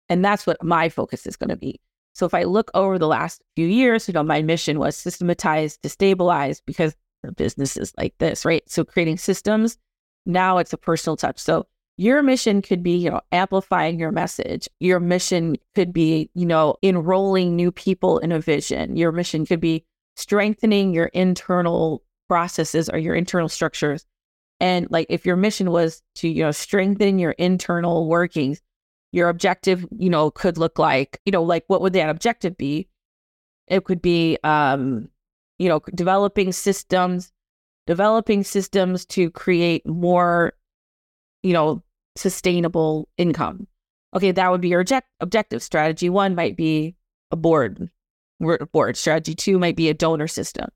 And 0.08 0.24
that's 0.24 0.46
what 0.46 0.62
my 0.62 0.88
focus 0.88 1.26
is 1.26 1.36
going 1.36 1.50
to 1.50 1.56
be. 1.56 1.80
So 2.12 2.26
if 2.26 2.34
I 2.34 2.44
look 2.44 2.70
over 2.74 2.98
the 2.98 3.08
last 3.08 3.42
few 3.56 3.66
years, 3.66 4.06
you 4.06 4.14
know, 4.14 4.22
my 4.22 4.42
mission 4.42 4.78
was 4.78 4.96
systematize 4.96 5.76
to 5.78 5.88
stabilize 5.88 6.60
because 6.60 6.94
the 7.22 7.32
business 7.32 7.76
is 7.76 7.92
like 7.96 8.14
this, 8.18 8.44
right? 8.44 8.62
So 8.68 8.84
creating 8.84 9.18
systems, 9.18 9.78
now 10.26 10.58
it's 10.58 10.72
a 10.72 10.78
personal 10.78 11.16
touch. 11.16 11.38
So 11.38 11.66
your 11.96 12.22
mission 12.22 12.62
could 12.62 12.82
be, 12.82 12.96
you 12.96 13.10
know, 13.10 13.20
amplifying 13.32 13.98
your 13.98 14.12
message. 14.12 14.68
Your 14.80 15.00
mission 15.00 15.56
could 15.74 15.92
be, 15.92 16.30
you 16.34 16.46
know, 16.46 16.76
enrolling 16.82 17.56
new 17.56 17.72
people 17.72 18.18
in 18.18 18.32
a 18.32 18.40
vision. 18.40 18.96
Your 18.96 19.12
mission 19.12 19.46
could 19.46 19.60
be 19.60 19.84
strengthening 20.16 20.92
your 20.92 21.06
internal 21.06 22.02
processes 22.28 22.88
or 22.88 22.98
your 22.98 23.14
internal 23.14 23.48
structures. 23.48 24.04
And 24.60 24.86
like 24.90 25.06
if 25.10 25.26
your 25.26 25.36
mission 25.36 25.70
was 25.70 26.02
to, 26.16 26.28
you 26.28 26.42
know, 26.42 26.52
strengthen 26.52 27.18
your 27.18 27.32
internal 27.32 28.08
workings, 28.08 28.60
your 29.14 29.28
objective, 29.28 29.86
you 29.96 30.10
know, 30.10 30.32
could 30.32 30.58
look 30.58 30.76
like, 30.76 31.20
you 31.24 31.30
know, 31.30 31.42
like 31.42 31.62
what 31.68 31.80
would 31.80 31.92
that 31.92 32.10
objective 32.10 32.56
be? 32.56 32.88
It 33.68 33.84
could 33.84 34.02
be, 34.02 34.38
um, 34.42 35.08
you 35.58 35.68
know, 35.68 35.80
developing 35.94 36.50
systems, 36.50 37.32
developing 37.86 38.42
systems 38.42 39.06
to 39.06 39.30
create 39.30 39.86
more, 39.86 40.54
you 41.44 41.52
know, 41.52 41.80
sustainable 42.16 43.08
income. 43.16 43.68
Okay, 44.16 44.32
that 44.32 44.50
would 44.50 44.60
be 44.60 44.68
your 44.68 44.80
object- 44.80 45.08
objective. 45.20 45.62
Strategy 45.62 46.10
one 46.10 46.34
might 46.34 46.56
be 46.56 46.96
a 47.30 47.36
board, 47.36 47.88
board. 48.72 48.96
Strategy 48.96 49.36
two 49.36 49.60
might 49.60 49.76
be 49.76 49.88
a 49.88 49.94
donor 49.94 50.26
system. 50.26 50.68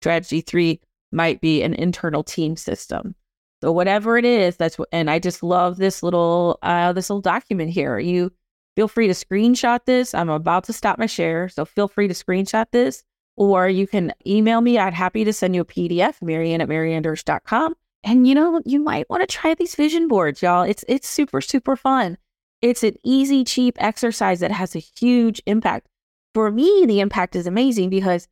Strategy 0.00 0.40
three 0.40 0.80
might 1.12 1.42
be 1.42 1.62
an 1.62 1.74
internal 1.74 2.24
team 2.24 2.56
system. 2.56 3.14
So 3.62 3.70
whatever 3.70 4.18
it 4.18 4.24
is, 4.24 4.56
that's 4.56 4.76
what. 4.76 4.88
And 4.90 5.08
I 5.08 5.20
just 5.20 5.40
love 5.40 5.76
this 5.76 6.02
little 6.02 6.58
uh, 6.62 6.92
this 6.92 7.08
little 7.08 7.20
document 7.20 7.70
here. 7.70 7.96
You 8.00 8.32
feel 8.74 8.88
free 8.88 9.06
to 9.06 9.12
screenshot 9.12 9.84
this. 9.86 10.14
I'm 10.14 10.30
about 10.30 10.64
to 10.64 10.72
stop 10.72 10.98
my 10.98 11.06
share, 11.06 11.48
so 11.48 11.64
feel 11.64 11.86
free 11.86 12.08
to 12.08 12.14
screenshot 12.14 12.66
this, 12.72 13.04
or 13.36 13.68
you 13.68 13.86
can 13.86 14.12
email 14.26 14.62
me. 14.62 14.78
I'd 14.78 14.94
happy 14.94 15.22
to 15.22 15.32
send 15.32 15.54
you 15.54 15.60
a 15.60 15.64
PDF, 15.64 16.18
Maryanne 16.20 16.60
at 16.60 16.68
maryannedersch.com. 16.68 17.74
And 18.02 18.26
you 18.26 18.34
know, 18.34 18.60
you 18.64 18.80
might 18.80 19.08
want 19.08 19.20
to 19.20 19.28
try 19.28 19.54
these 19.54 19.76
vision 19.76 20.08
boards, 20.08 20.42
y'all. 20.42 20.64
It's 20.64 20.84
it's 20.88 21.08
super 21.08 21.40
super 21.40 21.76
fun. 21.76 22.18
It's 22.62 22.82
an 22.82 22.96
easy, 23.04 23.44
cheap 23.44 23.76
exercise 23.78 24.40
that 24.40 24.50
has 24.50 24.74
a 24.74 24.80
huge 24.80 25.40
impact. 25.46 25.86
For 26.34 26.50
me, 26.50 26.84
the 26.86 26.98
impact 26.98 27.36
is 27.36 27.46
amazing 27.46 27.90
because 27.90 28.26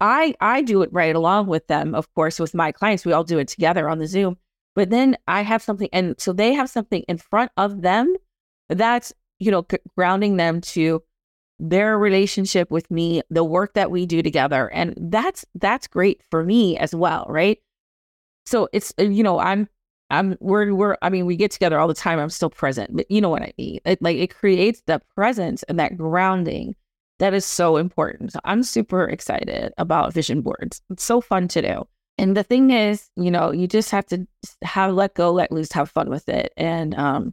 I 0.00 0.34
I 0.40 0.62
do 0.62 0.80
it 0.80 0.90
right 0.90 1.14
along 1.14 1.48
with 1.48 1.66
them, 1.66 1.94
of 1.94 2.10
course, 2.14 2.40
with 2.40 2.54
my 2.54 2.72
clients. 2.72 3.04
We 3.04 3.12
all 3.12 3.24
do 3.24 3.38
it 3.38 3.48
together 3.48 3.86
on 3.86 3.98
the 3.98 4.06
Zoom. 4.06 4.38
But 4.74 4.90
then 4.90 5.16
I 5.26 5.42
have 5.42 5.62
something, 5.62 5.88
and 5.92 6.14
so 6.18 6.32
they 6.32 6.52
have 6.54 6.70
something 6.70 7.02
in 7.08 7.18
front 7.18 7.50
of 7.56 7.82
them 7.82 8.14
that's 8.68 9.12
you 9.38 9.50
know 9.50 9.66
grounding 9.96 10.36
them 10.36 10.60
to 10.60 11.02
their 11.58 11.98
relationship 11.98 12.70
with 12.70 12.90
me, 12.90 13.22
the 13.30 13.44
work 13.44 13.74
that 13.74 13.90
we 13.90 14.06
do 14.06 14.22
together, 14.22 14.68
and 14.72 14.94
that's 14.96 15.44
that's 15.54 15.86
great 15.86 16.22
for 16.30 16.44
me 16.44 16.76
as 16.78 16.94
well, 16.94 17.26
right? 17.28 17.58
So 18.46 18.68
it's 18.72 18.92
uh, 18.98 19.04
you 19.04 19.22
know 19.22 19.38
I'm 19.38 19.68
I'm 20.10 20.36
we're 20.40 20.74
we're 20.74 20.96
I 21.02 21.10
mean 21.10 21.26
we 21.26 21.36
get 21.36 21.50
together 21.50 21.78
all 21.78 21.88
the 21.88 21.94
time. 21.94 22.18
I'm 22.18 22.30
still 22.30 22.50
present, 22.50 22.96
but 22.96 23.10
you 23.10 23.20
know 23.20 23.28
what 23.28 23.42
I 23.42 23.52
mean. 23.58 23.80
It, 23.84 24.02
like 24.02 24.16
it 24.16 24.34
creates 24.34 24.82
that 24.86 25.02
presence 25.14 25.62
and 25.64 25.78
that 25.78 25.96
grounding 25.96 26.74
that 27.18 27.34
is 27.34 27.44
so 27.44 27.76
important. 27.76 28.32
So 28.32 28.40
I'm 28.44 28.62
super 28.62 29.04
excited 29.04 29.72
about 29.78 30.14
vision 30.14 30.40
boards. 30.40 30.80
It's 30.90 31.04
so 31.04 31.20
fun 31.20 31.48
to 31.48 31.62
do. 31.62 31.88
And 32.20 32.36
the 32.36 32.42
thing 32.42 32.68
is, 32.68 33.08
you 33.16 33.30
know, 33.30 33.50
you 33.50 33.66
just 33.66 33.90
have 33.92 34.04
to 34.08 34.26
have 34.60 34.92
let 34.92 35.14
go, 35.14 35.32
let 35.32 35.50
loose, 35.50 35.72
have 35.72 35.90
fun 35.90 36.10
with 36.10 36.28
it, 36.28 36.52
and 36.54 36.94
um, 36.94 37.32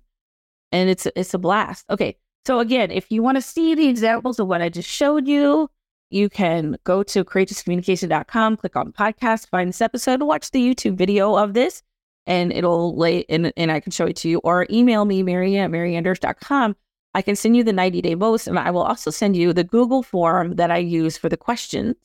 and 0.72 0.90
it's 0.90 1.06
it's 1.14 1.34
a 1.34 1.38
blast. 1.38 1.84
Okay, 1.90 2.16
so 2.46 2.60
again, 2.60 2.90
if 2.90 3.12
you 3.12 3.22
want 3.22 3.36
to 3.36 3.42
see 3.42 3.76
the 3.76 3.90
examples 3.90 4.40
of 4.40 4.48
what 4.48 4.62
I 4.62 4.70
just 4.70 4.88
showed 4.88 5.28
you, 5.28 5.70
you 6.10 6.30
can 6.30 6.78
go 6.86 7.04
to 7.04 7.26
courageouscommunication.com, 7.26 8.56
click 8.56 8.78
on 8.78 8.94
podcast, 8.94 9.50
find 9.50 9.68
this 9.68 9.82
episode, 9.82 10.22
watch 10.22 10.52
the 10.52 10.66
YouTube 10.66 10.96
video 10.96 11.36
of 11.36 11.54
this, 11.54 11.84
and 12.26 12.54
it'll 12.54 12.96
lay 12.96 13.26
and, 13.28 13.52
and 13.58 13.74
I 13.74 13.82
can 13.82 13.92
show 13.92 14.06
it 14.06 14.16
to 14.18 14.30
you, 14.30 14.38
or 14.46 14.68
email 14.70 15.04
me, 15.04 15.22
Mary 15.22 15.58
at 15.58 15.70
maryannedersch.com. 15.70 16.78
I 17.14 17.22
can 17.22 17.36
send 17.36 17.58
you 17.58 17.64
the 17.66 17.74
90 17.74 18.02
day 18.04 18.16
most, 18.16 18.48
and 18.48 18.58
I 18.58 18.72
will 18.72 18.84
also 18.84 19.12
send 19.12 19.36
you 19.36 19.52
the 19.52 19.66
Google 19.66 20.02
form 20.02 20.56
that 20.56 20.72
I 20.72 20.78
use 20.78 21.18
for 21.18 21.28
the 21.28 21.36
questions 21.36 21.98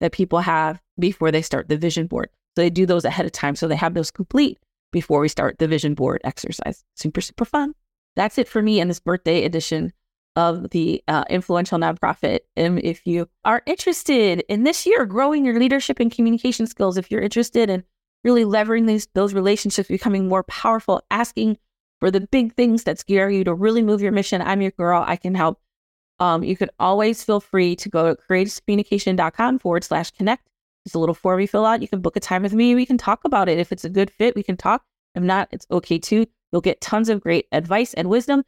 that 0.00 0.12
people 0.12 0.40
have 0.40 0.80
before 1.00 1.30
they 1.30 1.42
start 1.42 1.68
the 1.68 1.76
vision 1.76 2.06
board. 2.06 2.30
So 2.56 2.62
they 2.62 2.70
do 2.70 2.86
those 2.86 3.04
ahead 3.04 3.26
of 3.26 3.32
time. 3.32 3.56
So 3.56 3.68
they 3.68 3.76
have 3.76 3.94
those 3.94 4.10
complete 4.10 4.58
before 4.92 5.20
we 5.20 5.28
start 5.28 5.58
the 5.58 5.68
vision 5.68 5.94
board 5.94 6.20
exercise. 6.24 6.84
Super, 6.96 7.20
super 7.20 7.44
fun. 7.44 7.74
That's 8.16 8.38
it 8.38 8.48
for 8.48 8.62
me 8.62 8.80
in 8.80 8.88
this 8.88 9.00
birthday 9.00 9.44
edition 9.44 9.92
of 10.36 10.70
the 10.70 11.02
uh, 11.08 11.24
influential 11.28 11.78
nonprofit. 11.78 12.40
And 12.56 12.78
if 12.80 13.06
you 13.06 13.28
are 13.44 13.62
interested 13.66 14.44
in 14.48 14.64
this 14.64 14.86
year 14.86 15.04
growing 15.06 15.44
your 15.44 15.58
leadership 15.58 16.00
and 16.00 16.12
communication 16.12 16.66
skills, 16.66 16.96
if 16.96 17.10
you're 17.10 17.20
interested 17.20 17.70
in 17.70 17.84
really 18.24 18.44
leveraging 18.44 18.86
these, 18.86 19.08
those 19.14 19.34
relationships, 19.34 19.88
becoming 19.88 20.28
more 20.28 20.44
powerful, 20.44 21.02
asking 21.10 21.58
for 22.00 22.10
the 22.10 22.20
big 22.20 22.54
things 22.54 22.84
that 22.84 22.98
scare 22.98 23.30
you 23.30 23.44
to 23.44 23.54
really 23.54 23.82
move 23.82 24.00
your 24.00 24.12
mission, 24.12 24.40
I'm 24.40 24.62
your 24.62 24.70
girl. 24.72 25.04
I 25.06 25.16
can 25.16 25.34
help. 25.34 25.60
Um, 26.18 26.44
you 26.44 26.56
can 26.56 26.70
always 26.78 27.24
feel 27.24 27.40
free 27.40 27.74
to 27.76 27.88
go 27.88 28.14
to 28.14 28.22
courageouscommunication.com 28.28 29.58
forward 29.58 29.84
slash 29.84 30.10
connect. 30.10 30.49
There's 30.90 30.96
a 30.96 30.98
little 30.98 31.14
form 31.14 31.38
you 31.38 31.46
fill 31.46 31.64
out. 31.64 31.82
You 31.82 31.86
can 31.86 32.00
book 32.00 32.16
a 32.16 32.20
time 32.20 32.42
with 32.42 32.52
me. 32.52 32.74
We 32.74 32.84
can 32.84 32.98
talk 32.98 33.20
about 33.24 33.48
it. 33.48 33.60
If 33.60 33.70
it's 33.70 33.84
a 33.84 33.88
good 33.88 34.10
fit, 34.10 34.34
we 34.34 34.42
can 34.42 34.56
talk. 34.56 34.82
If 35.14 35.22
not, 35.22 35.46
it's 35.52 35.64
okay 35.70 36.00
too. 36.00 36.26
You'll 36.50 36.62
get 36.62 36.80
tons 36.80 37.08
of 37.08 37.20
great 37.20 37.46
advice 37.52 37.94
and 37.94 38.10
wisdom. 38.10 38.42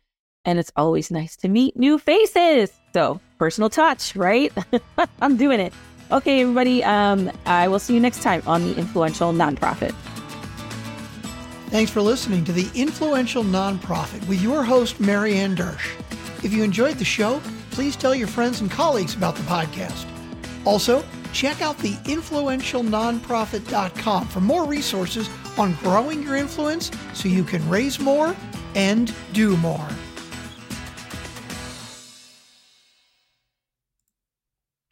And 0.45 0.59
it's 0.59 0.73
always 0.75 1.13
nice 1.13 1.37
to 1.37 1.49
meet 1.49 1.77
new 1.77 1.99
faces. 1.99 2.73
So, 2.95 3.21
personal 3.39 3.71
touch, 3.71 4.17
right? 4.17 4.53
I'm 5.23 5.37
doing 5.37 5.61
it. 5.61 5.73
Okay, 6.11 6.41
everybody. 6.41 6.83
Um, 6.83 7.31
I 7.47 7.69
will 7.69 7.79
see 7.79 7.95
you 7.95 8.01
next 8.01 8.23
time 8.23 8.43
on 8.45 8.65
the 8.65 8.77
Influential 8.77 9.33
Nonprofit. 9.33 9.95
Thanks 11.69 11.93
for 11.93 12.03
listening 12.03 12.45
to 12.47 12.53
the 12.53 12.69
Influential 12.75 13.45
Nonprofit 13.45 14.27
with 14.27 14.43
your 14.43 14.65
host, 14.65 15.01
Maryanne 15.01 15.55
Dersch. 15.55 15.95
If 16.45 16.53
you 16.53 16.65
enjoyed 16.65 16.99
the 16.99 17.05
show, 17.05 17.41
please 17.71 17.95
tell 17.95 18.17
your 18.17 18.27
friends 18.27 18.61
and 18.61 18.69
colleagues 18.69 19.15
about 19.15 19.37
the 19.37 19.43
podcast. 19.43 20.12
Also, 20.65 21.05
check 21.33 21.61
out 21.63 21.77
the 21.79 21.95
influentialnonprofit.com 22.05 24.29
for 24.29 24.41
more 24.41 24.67
resources 24.67 25.29
on 25.59 25.75
growing 25.75 26.23
your 26.23 26.37
influence 26.37 26.91
so 27.15 27.29
you 27.29 27.45
can 27.45 27.69
raise 27.69 27.99
more 27.99 28.35
and 28.75 29.15
do 29.33 29.57
more. 29.59 29.87